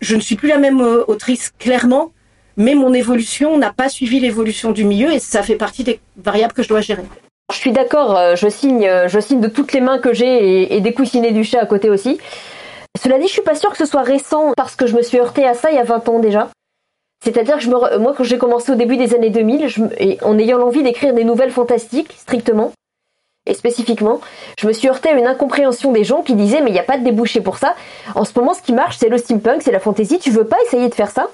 Je 0.00 0.16
ne 0.16 0.20
suis 0.20 0.34
plus 0.34 0.48
la 0.48 0.58
même 0.58 0.80
euh, 0.80 1.04
autrice, 1.06 1.52
clairement, 1.60 2.10
mais 2.56 2.74
mon 2.74 2.92
évolution 2.92 3.56
n'a 3.56 3.72
pas 3.72 3.88
suivi 3.88 4.18
l'évolution 4.18 4.72
du 4.72 4.84
milieu 4.84 5.12
et 5.12 5.20
ça 5.20 5.44
fait 5.44 5.54
partie 5.54 5.84
des 5.84 6.00
variables 6.16 6.54
que 6.54 6.64
je 6.64 6.68
dois 6.68 6.80
gérer. 6.80 7.04
Je 7.52 7.56
suis 7.56 7.70
d'accord, 7.70 8.18
euh, 8.18 8.34
je 8.34 8.48
signe, 8.48 8.84
euh, 8.84 9.06
je 9.06 9.20
signe 9.20 9.40
de 9.40 9.48
toutes 9.48 9.72
les 9.72 9.80
mains 9.80 9.98
que 9.98 10.12
j'ai 10.12 10.74
et, 10.74 10.80
des 10.80 10.92
coussinets 10.92 11.30
du 11.30 11.44
chat 11.44 11.60
à 11.60 11.66
côté 11.66 11.88
aussi. 11.88 12.18
Cela 13.00 13.18
dit, 13.18 13.26
je 13.26 13.32
suis 13.32 13.42
pas 13.42 13.54
sûre 13.54 13.70
que 13.70 13.78
ce 13.78 13.86
soit 13.86 14.02
récent 14.02 14.52
parce 14.56 14.76
que 14.76 14.86
je 14.86 14.96
me 14.96 15.02
suis 15.02 15.18
heurtée 15.18 15.46
à 15.46 15.54
ça 15.54 15.70
il 15.70 15.76
y 15.76 15.80
a 15.80 15.84
20 15.84 16.08
ans 16.08 16.18
déjà. 16.18 16.48
C'est-à-dire 17.24 17.58
que 17.58 17.98
moi, 17.98 18.14
quand 18.16 18.24
j'ai 18.24 18.38
commencé 18.38 18.70
au 18.70 18.76
début 18.76 18.96
des 18.96 19.14
années 19.14 19.30
2000, 19.30 19.66
et 19.98 20.18
en 20.22 20.38
ayant 20.38 20.58
l'envie 20.58 20.82
d'écrire 20.82 21.14
des 21.14 21.24
nouvelles 21.24 21.50
fantastiques, 21.50 22.12
strictement, 22.16 22.72
et 23.46 23.54
spécifiquement, 23.54 24.20
je 24.58 24.66
me 24.66 24.72
suis 24.72 24.88
heurtée 24.88 25.08
à 25.08 25.12
une 25.12 25.26
incompréhension 25.26 25.90
des 25.90 26.04
gens 26.04 26.22
qui 26.22 26.34
disaient 26.34 26.60
mais 26.60 26.70
il 26.70 26.74
n'y 26.74 26.78
a 26.78 26.84
pas 26.84 26.98
de 26.98 27.04
débouché 27.04 27.40
pour 27.40 27.56
ça. 27.56 27.74
En 28.14 28.24
ce 28.24 28.38
moment, 28.38 28.54
ce 28.54 28.62
qui 28.62 28.72
marche, 28.72 28.98
c'est 28.98 29.08
le 29.08 29.18
steampunk, 29.18 29.62
c'est 29.62 29.72
la 29.72 29.80
fantasy. 29.80 30.18
Tu 30.18 30.30
veux 30.30 30.44
pas 30.44 30.58
essayer 30.66 30.88
de 30.88 30.94
faire 30.94 31.10
ça? 31.10 31.28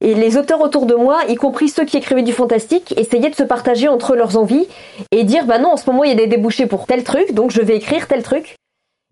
Et 0.00 0.14
les 0.14 0.36
auteurs 0.36 0.60
autour 0.60 0.86
de 0.86 0.94
moi, 0.94 1.22
y 1.26 1.34
compris 1.34 1.68
ceux 1.68 1.84
qui 1.84 1.96
écrivaient 1.96 2.22
du 2.22 2.32
fantastique, 2.32 2.94
essayaient 2.96 3.30
de 3.30 3.34
se 3.34 3.42
partager 3.42 3.88
entre 3.88 4.14
leurs 4.14 4.36
envies 4.36 4.68
et 5.10 5.24
dire 5.24 5.44
bah 5.44 5.58
non, 5.58 5.72
en 5.72 5.76
ce 5.76 5.90
moment 5.90 6.04
il 6.04 6.10
y 6.10 6.12
a 6.12 6.16
des 6.16 6.28
débouchés 6.28 6.66
pour 6.66 6.86
tel 6.86 7.02
truc, 7.02 7.32
donc 7.32 7.50
je 7.50 7.60
vais 7.60 7.76
écrire 7.76 8.06
tel 8.06 8.22
truc. 8.22 8.56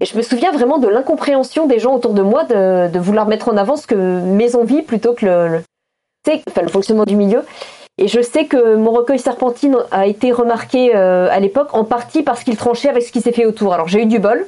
Et 0.01 0.05
je 0.05 0.17
me 0.17 0.23
souviens 0.23 0.53
vraiment 0.53 0.79
de 0.79 0.89
l'incompréhension 0.89 1.67
des 1.67 1.79
gens 1.79 1.95
autour 1.95 2.13
de 2.13 2.23
moi 2.23 2.45
de, 2.45 2.99
vouloir 2.99 3.27
mettre 3.27 3.49
en 3.49 3.57
avant 3.57 3.77
ce 3.77 3.87
que 3.87 3.95
mes 3.95 4.55
envies 4.55 4.83
plutôt 4.83 5.15
que 5.15 5.25
le, 5.25 5.63
enfin, 6.49 6.63
le 6.63 6.69
fonctionnement 6.69 7.05
du 7.05 7.17
milieu. 7.17 7.43
Et 7.99 8.09
je 8.09 8.21
sais 8.21 8.45
que 8.45 8.77
mon 8.77 8.93
recueil 8.93 9.19
Serpentine 9.19 9.79
a 9.91 10.07
été 10.07 10.33
remarqué 10.33 10.95
euh, 10.95 11.29
à 11.31 11.41
l'époque 11.41 11.73
en 11.73 11.85
partie 11.85 12.23
parce 12.23 12.45
qu'il 12.45 12.57
tranchait 12.57 12.91
avec 12.91 13.03
ce 13.03 13.11
qui 13.11 13.23
s'est 13.23 13.33
fait 13.33 13.47
autour. 13.47 13.73
Alors 13.73 13.89
j'ai 13.89 14.03
eu 14.03 14.07
du 14.07 14.19
bol. 14.19 14.47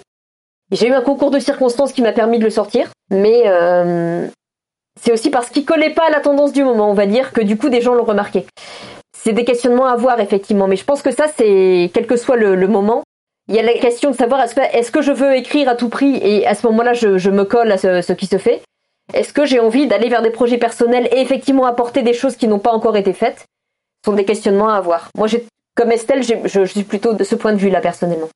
J'ai 0.71 0.89
eu 0.89 0.93
un 0.93 1.01
concours 1.01 1.31
de 1.31 1.39
circonstances 1.39 1.93
qui 1.93 2.03
m'a 2.03 2.13
permis 2.13 2.39
de 2.39 2.45
le 2.45 2.51
sortir. 2.51 2.91
Mais 3.11 3.45
euh, 3.47 4.29
c'est 5.01 5.13
aussi 5.13 5.31
parce 5.31 5.49
qu'il 5.49 5.65
collait 5.65 5.95
pas 5.95 6.07
à 6.07 6.11
la 6.11 6.21
tendance 6.21 6.53
du 6.53 6.63
moment, 6.63 6.91
on 6.91 6.95
va 6.95 7.07
dire, 7.07 7.33
que 7.33 7.41
du 7.41 7.57
coup 7.57 7.71
des 7.71 7.81
gens 7.81 7.95
l'ont 7.95 8.05
remarqué. 8.05 8.45
C'est 9.17 9.33
des 9.33 9.45
questionnements 9.45 9.87
à 9.87 9.97
voir, 9.97 10.21
effectivement. 10.21 10.69
Mais 10.69 10.77
je 10.77 10.85
pense 10.85 11.03
que 11.03 11.11
ça, 11.11 11.27
c'est, 11.37 11.91
quel 11.93 12.07
que 12.07 12.17
soit 12.17 12.37
le, 12.37 12.69
moment, 12.69 13.03
il 13.49 13.55
y 13.55 13.59
a 13.59 13.63
la 13.63 13.73
question 13.75 14.11
de 14.11 14.17
savoir 14.17 14.43
est-ce 14.43 14.91
que, 14.91 15.01
je 15.01 15.13
veux 15.13 15.35
écrire 15.35 15.69
à 15.69 15.75
tout 15.75 15.89
prix 15.89 16.17
et 16.17 16.47
à 16.47 16.55
ce 16.55 16.67
moment-là, 16.67 16.93
je, 16.93 17.31
me 17.31 17.45
colle 17.45 17.73
à 17.73 17.79
ce 17.79 18.13
qui 18.13 18.27
se 18.27 18.39
fait? 18.39 18.63
Est-ce 19.15 19.33
que 19.33 19.47
j'ai 19.47 19.59
envie 19.59 19.87
d'aller 19.87 20.11
vers 20.11 20.21
des 20.21 20.31
projets 20.31 20.59
personnels 20.59 21.09
et 21.13 21.21
effectivement 21.21 21.65
apporter 21.65 22.03
des 22.03 22.13
choses 22.13 22.37
qui 22.37 22.47
n'ont 22.47 22.59
pas 22.59 22.73
encore 22.73 22.97
été 22.97 23.15
faites? 23.15 23.47
Ce 24.05 24.11
sont 24.11 24.17
des 24.17 24.27
questionnements 24.27 24.69
à 24.69 24.77
avoir. 24.77 25.09
Moi, 25.17 25.29
comme 25.75 25.93
Estelle, 25.93 26.23
je, 26.23 26.65
suis 26.67 26.83
plutôt 26.83 27.15
de 27.15 27.25
ce 27.25 27.35
point 27.35 27.53
de 27.53 27.59
vue-là, 27.59 27.81
personnellement. 27.81 28.29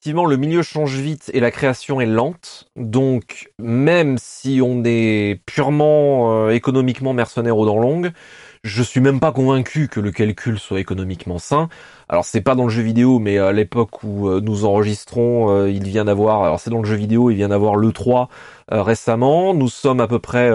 Effectivement, 0.00 0.24
le 0.24 0.36
milieu 0.36 0.62
change 0.62 0.94
vite 0.94 1.30
et 1.34 1.40
la 1.40 1.50
création 1.50 2.00
est 2.00 2.06
lente. 2.06 2.68
Donc, 2.76 3.50
même 3.58 4.16
si 4.18 4.60
on 4.62 4.84
est 4.84 5.40
purement 5.46 6.46
euh, 6.46 6.50
économiquement 6.50 7.12
mercenaire 7.12 7.58
aux 7.58 7.66
dents 7.66 7.78
longues, 7.78 8.12
je 8.66 8.82
suis 8.82 9.00
même 9.00 9.20
pas 9.20 9.32
convaincu 9.32 9.88
que 9.88 10.00
le 10.00 10.10
calcul 10.10 10.58
soit 10.58 10.80
économiquement 10.80 11.38
sain. 11.38 11.68
Alors 12.08 12.24
c'est 12.24 12.40
pas 12.40 12.54
dans 12.54 12.64
le 12.64 12.70
jeu 12.70 12.82
vidéo, 12.82 13.18
mais 13.20 13.38
à 13.38 13.52
l'époque 13.52 14.02
où 14.02 14.28
euh, 14.28 14.40
nous 14.40 14.64
enregistrons, 14.64 15.50
euh, 15.50 15.70
il 15.70 15.84
vient 15.84 16.04
d'avoir, 16.04 16.42
alors 16.42 16.58
c'est 16.58 16.70
dans 16.70 16.82
le 16.82 16.84
jeu 16.84 16.96
vidéo, 16.96 17.30
il 17.30 17.36
vient 17.36 17.48
d'avoir 17.48 17.76
le 17.76 17.92
3 17.92 18.28
euh, 18.72 18.82
récemment. 18.82 19.54
Nous 19.54 19.68
sommes 19.68 20.00
à 20.00 20.08
peu 20.08 20.18
près, 20.18 20.50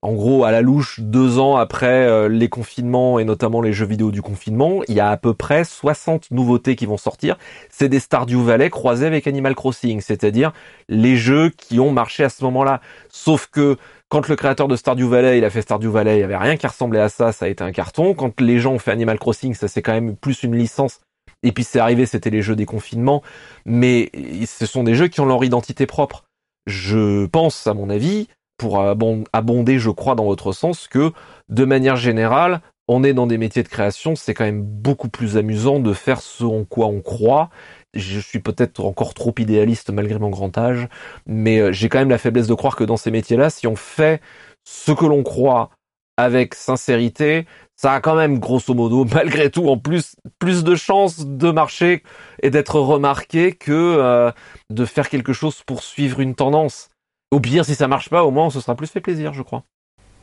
en 0.00 0.12
gros, 0.14 0.44
à 0.44 0.50
la 0.50 0.62
louche 0.62 1.00
deux 1.00 1.38
ans 1.38 1.56
après 1.56 2.28
les 2.28 2.48
confinements 2.48 3.18
et 3.18 3.24
notamment 3.24 3.60
les 3.60 3.72
jeux 3.72 3.86
vidéo 3.86 4.10
du 4.10 4.22
confinement. 4.22 4.80
Il 4.88 4.94
y 4.94 5.00
a 5.00 5.10
à 5.10 5.16
peu 5.18 5.34
près 5.34 5.64
60 5.64 6.30
nouveautés 6.30 6.74
qui 6.74 6.86
vont 6.86 6.96
sortir. 6.96 7.36
C'est 7.70 7.88
des 7.88 8.00
Stardew 8.00 8.42
Valley 8.42 8.70
croisés 8.70 9.06
avec 9.06 9.26
Animal 9.26 9.54
Crossing, 9.54 10.00
c'est-à-dire 10.00 10.52
les 10.88 11.16
jeux 11.16 11.50
qui 11.50 11.80
ont 11.80 11.92
marché 11.92 12.24
à 12.24 12.30
ce 12.30 12.42
moment-là. 12.44 12.80
Sauf 13.10 13.46
que 13.46 13.76
quand 14.12 14.28
le 14.28 14.36
créateur 14.36 14.68
de 14.68 14.76
Stardew 14.76 15.08
Valley, 15.08 15.38
il 15.38 15.44
a 15.46 15.48
fait 15.48 15.62
Stardew 15.62 15.88
Valley, 15.88 16.18
il 16.18 16.20
y 16.20 16.22
avait 16.22 16.36
rien 16.36 16.58
qui 16.58 16.66
ressemblait 16.66 17.00
à 17.00 17.08
ça, 17.08 17.32
ça 17.32 17.46
a 17.46 17.48
été 17.48 17.64
un 17.64 17.72
carton. 17.72 18.12
Quand 18.12 18.42
les 18.42 18.58
gens 18.58 18.74
ont 18.74 18.78
fait 18.78 18.90
Animal 18.90 19.18
Crossing, 19.18 19.54
ça 19.54 19.68
c'est 19.68 19.80
quand 19.80 19.94
même 19.94 20.16
plus 20.16 20.42
une 20.42 20.54
licence. 20.54 21.00
Et 21.42 21.50
puis 21.50 21.64
c'est 21.64 21.78
arrivé, 21.78 22.04
c'était 22.04 22.28
les 22.28 22.42
jeux 22.42 22.54
des 22.54 22.66
confinements. 22.66 23.22
Mais 23.64 24.10
ce 24.44 24.66
sont 24.66 24.84
des 24.84 24.94
jeux 24.96 25.08
qui 25.08 25.22
ont 25.22 25.24
leur 25.24 25.42
identité 25.42 25.86
propre. 25.86 26.24
Je 26.66 27.24
pense, 27.24 27.66
à 27.66 27.72
mon 27.72 27.88
avis, 27.88 28.28
pour 28.58 28.82
abonder, 28.82 29.78
je 29.78 29.88
crois, 29.88 30.14
dans 30.14 30.26
votre 30.26 30.52
sens, 30.52 30.88
que 30.88 31.12
de 31.48 31.64
manière 31.64 31.96
générale, 31.96 32.60
on 32.88 33.04
est 33.04 33.14
dans 33.14 33.26
des 33.26 33.38
métiers 33.38 33.62
de 33.62 33.68
création, 33.68 34.14
c'est 34.14 34.34
quand 34.34 34.44
même 34.44 34.62
beaucoup 34.62 35.08
plus 35.08 35.38
amusant 35.38 35.80
de 35.80 35.94
faire 35.94 36.20
ce 36.20 36.44
en 36.44 36.64
quoi 36.64 36.86
on 36.88 37.00
croit 37.00 37.48
je 37.94 38.18
suis 38.18 38.38
peut-être 38.38 38.84
encore 38.84 39.14
trop 39.14 39.34
idéaliste 39.38 39.90
malgré 39.90 40.18
mon 40.18 40.30
grand 40.30 40.56
âge, 40.56 40.88
mais 41.26 41.58
euh, 41.58 41.72
j'ai 41.72 41.88
quand 41.88 41.98
même 41.98 42.10
la 42.10 42.18
faiblesse 42.18 42.46
de 42.46 42.54
croire 42.54 42.76
que 42.76 42.84
dans 42.84 42.96
ces 42.96 43.10
métiers-là, 43.10 43.50
si 43.50 43.66
on 43.66 43.76
fait 43.76 44.20
ce 44.64 44.92
que 44.92 45.04
l'on 45.04 45.22
croit 45.22 45.70
avec 46.16 46.54
sincérité, 46.54 47.46
ça 47.76 47.94
a 47.94 48.00
quand 48.00 48.14
même 48.14 48.38
grosso 48.38 48.74
modo, 48.74 49.04
malgré 49.14 49.50
tout, 49.50 49.68
en 49.68 49.76
plus, 49.76 50.16
plus 50.38 50.64
de 50.64 50.74
chances 50.74 51.26
de 51.26 51.50
marcher 51.50 52.02
et 52.42 52.50
d'être 52.50 52.78
remarqué 52.78 53.52
que 53.52 53.72
euh, 53.72 54.30
de 54.70 54.84
faire 54.84 55.08
quelque 55.08 55.32
chose 55.32 55.62
pour 55.66 55.82
suivre 55.82 56.20
une 56.20 56.34
tendance. 56.34 56.88
Au 57.30 57.40
pire, 57.40 57.64
si 57.64 57.74
ça 57.74 57.88
marche 57.88 58.10
pas, 58.10 58.24
au 58.24 58.30
moins, 58.30 58.46
on 58.46 58.50
se 58.50 58.60
sera 58.60 58.74
plus 58.74 58.88
fait 58.88 59.00
plaisir, 59.00 59.32
je 59.32 59.42
crois. 59.42 59.64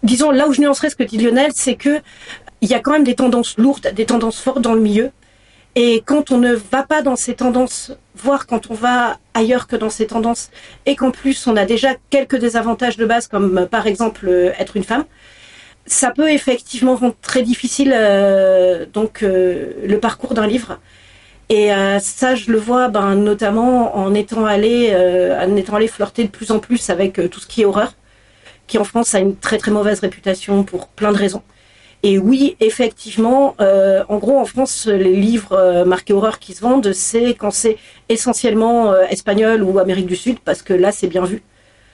Disons, 0.04 0.32
là 0.32 0.48
où 0.48 0.54
je 0.54 0.62
nuancerais 0.62 0.90
ce 0.90 0.96
que 0.96 1.04
dit 1.04 1.18
Lionel, 1.18 1.52
c'est 1.54 1.76
que 1.76 2.02
il 2.62 2.70
y 2.70 2.74
a 2.74 2.80
quand 2.80 2.92
même 2.92 3.04
des 3.04 3.16
tendances 3.16 3.58
lourdes, 3.58 3.94
des 3.94 4.06
tendances 4.06 4.40
fortes 4.40 4.62
dans 4.62 4.74
le 4.74 4.82
milieu. 4.82 5.12
Et 5.82 6.04
quand 6.06 6.32
on 6.32 6.38
ne 6.38 6.54
va 6.54 6.84
pas 6.84 7.02
dans 7.02 7.15
ces 7.15 7.36
tendances, 7.36 7.94
voire 8.13 8.48
quand 8.48 8.70
on 8.70 8.74
va 8.74 9.18
ailleurs 9.34 9.65
que 9.65 9.78
dans 9.78 9.89
ces 9.89 10.08
tendances, 10.08 10.52
et 10.86 10.98
qu'en 10.98 11.10
plus 11.10 11.48
on 11.48 11.56
a 11.56 11.63
déjà 11.63 11.92
quelques 12.10 12.36
désavantages 12.36 12.98
de 12.98 13.06
base, 13.06 13.30
comme 13.30 13.65
par 13.65 13.88
exemple 13.88 14.28
euh, 14.28 14.52
être 14.60 14.76
une 14.76 14.84
femme, 14.84 15.06
ça 15.86 16.12
peut 16.12 16.30
effectivement 16.30 16.98
rendre 16.98 17.15
très 17.22 17.44
difficile 17.44 17.94
euh, 17.96 18.86
donc 18.92 19.24
euh, 19.24 19.72
le 19.86 20.00
parcours 20.02 20.34
d'un 20.34 20.48
livre. 20.48 20.82
Et 21.48 21.70
ça, 22.00 22.36
je 22.36 22.52
le 22.52 22.60
vois, 22.60 22.89
ben, 22.89 23.15
notamment 23.15 23.98
en 23.98 24.13
étant 24.13 24.46
allé, 24.46 24.94
en 24.96 25.56
étant 25.56 25.78
allé 25.78 25.88
flirter 25.88 26.24
de 26.26 26.30
plus 26.30 26.52
en 26.52 26.60
plus 26.60 26.92
avec 26.92 27.13
tout 27.32 27.39
ce 27.39 27.48
qui 27.48 27.63
est 27.63 27.65
horreur, 27.65 27.94
qui 28.68 28.78
en 28.78 28.84
France 28.84 29.15
a 29.15 29.20
une 29.20 29.36
très 29.36 29.58
très 29.58 29.72
mauvaise 29.72 30.00
réputation 30.02 30.63
pour 30.63 30.89
plein 30.89 31.12
de 31.12 31.18
raisons. 31.18 31.42
Et 32.02 32.18
oui, 32.18 32.56
effectivement, 32.62 33.56
euh, 33.60 34.04
en 34.08 34.20
gros, 34.20 34.38
en 34.40 34.46
France, 34.46 34.88
les 34.88 35.16
livres 35.16 35.52
euh, 35.54 35.84
marqués 35.84 36.14
horreur 36.14 36.40
qui 36.40 36.54
se 36.54 36.62
vendent, 36.62 36.94
c'est 36.94 37.34
quand 37.34 37.52
c'est 37.52 37.78
essentiellement 38.08 38.94
euh, 38.94 39.04
espagnol 39.10 39.64
ou 39.64 39.80
Amérique 39.80 40.06
du 40.06 40.16
Sud, 40.16 40.40
parce 40.40 40.62
que 40.62 40.74
là, 40.74 40.94
c'est 40.94 41.08
bien 41.08 41.26
vu. 41.26 41.42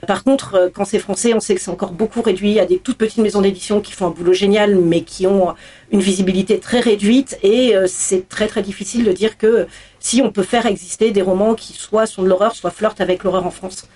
Par 0.06 0.22
contre, 0.22 0.70
quand 0.74 0.84
c'est 0.84 1.00
français, 1.00 1.34
on 1.34 1.40
sait 1.40 1.56
que 1.56 1.60
c'est 1.60 1.70
encore 1.70 1.90
beaucoup 1.90 2.22
réduit 2.22 2.60
à 2.60 2.66
des 2.66 2.78
toutes 2.78 2.98
petites 2.98 3.18
maisons 3.18 3.40
d'édition 3.40 3.80
qui 3.80 3.92
font 3.92 4.06
un 4.06 4.10
boulot 4.10 4.32
génial, 4.32 4.76
mais 4.76 5.00
qui 5.00 5.26
ont 5.26 5.54
une 5.90 6.00
visibilité 6.00 6.60
très 6.60 6.78
réduite. 6.80 7.38
Et 7.42 7.74
c'est 7.88 8.28
très 8.28 8.46
très 8.46 8.62
difficile 8.62 9.04
de 9.04 9.12
dire 9.12 9.38
que 9.38 9.66
si 9.98 10.20
on 10.22 10.30
peut 10.30 10.42
faire 10.42 10.66
exister 10.66 11.10
des 11.10 11.22
romans 11.22 11.54
qui 11.54 11.72
soit 11.72 12.06
sont 12.06 12.22
de 12.22 12.28
l'horreur, 12.28 12.54
soit 12.54 12.70
flirtent 12.70 13.00
avec 13.00 13.24
l'horreur 13.24 13.46
en 13.46 13.50
France. 13.50 13.88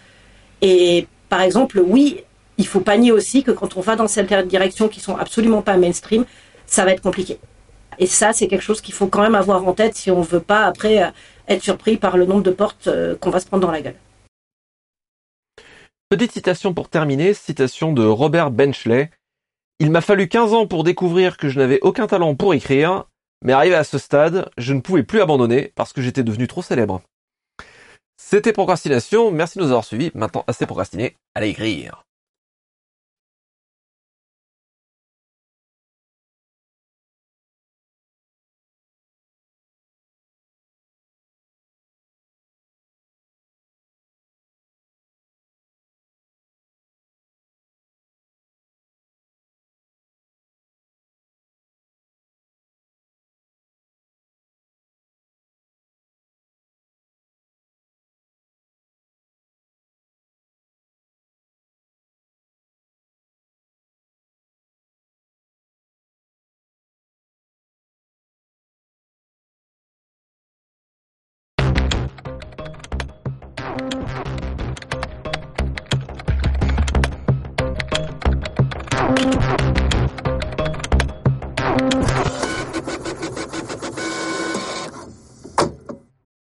Et 0.62 1.06
par 1.28 1.42
exemple, 1.42 1.80
oui, 1.86 2.24
il 2.60 2.66
faut 2.66 2.80
pas 2.80 2.98
nier 2.98 3.10
aussi 3.10 3.42
que 3.42 3.52
quand 3.52 3.78
on 3.78 3.80
va 3.80 3.96
dans 3.96 4.06
certaines 4.06 4.46
directions 4.46 4.88
qui 4.88 5.00
sont 5.00 5.16
absolument 5.16 5.62
pas 5.62 5.78
mainstream, 5.78 6.26
ça 6.66 6.84
va 6.84 6.92
être 6.92 7.00
compliqué. 7.00 7.38
Et 7.98 8.06
ça, 8.06 8.34
c'est 8.34 8.48
quelque 8.48 8.62
chose 8.62 8.82
qu'il 8.82 8.92
faut 8.92 9.06
quand 9.06 9.22
même 9.22 9.34
avoir 9.34 9.66
en 9.66 9.72
tête 9.72 9.96
si 9.96 10.10
on 10.10 10.20
veut 10.20 10.40
pas 10.40 10.66
après 10.66 11.02
euh, 11.02 11.10
être 11.48 11.62
surpris 11.62 11.96
par 11.96 12.18
le 12.18 12.26
nombre 12.26 12.42
de 12.42 12.50
portes 12.50 12.86
euh, 12.86 13.16
qu'on 13.16 13.30
va 13.30 13.40
se 13.40 13.46
prendre 13.46 13.66
dans 13.66 13.72
la 13.72 13.80
gueule. 13.80 13.96
Petite 16.10 16.32
citation 16.32 16.74
pour 16.74 16.90
terminer, 16.90 17.32
citation 17.32 17.94
de 17.94 18.04
Robert 18.04 18.50
Benchley. 18.50 19.10
Il 19.78 19.90
m'a 19.90 20.02
fallu 20.02 20.28
15 20.28 20.52
ans 20.52 20.66
pour 20.66 20.84
découvrir 20.84 21.38
que 21.38 21.48
je 21.48 21.58
n'avais 21.58 21.78
aucun 21.80 22.06
talent 22.06 22.34
pour 22.34 22.52
écrire, 22.52 23.04
mais 23.42 23.54
arrivé 23.54 23.74
à 23.74 23.84
ce 23.84 23.96
stade, 23.96 24.50
je 24.58 24.74
ne 24.74 24.80
pouvais 24.80 25.02
plus 25.02 25.22
abandonner 25.22 25.72
parce 25.76 25.94
que 25.94 26.02
j'étais 26.02 26.24
devenu 26.24 26.46
trop 26.46 26.60
célèbre. 26.60 27.00
C'était 28.18 28.52
Procrastination, 28.52 29.30
merci 29.30 29.58
de 29.58 29.64
nous 29.64 29.70
avoir 29.70 29.84
suivis. 29.84 30.10
Maintenant, 30.14 30.44
assez 30.46 30.66
procrastiné, 30.66 31.16
allez 31.34 31.48
écrire. 31.48 32.04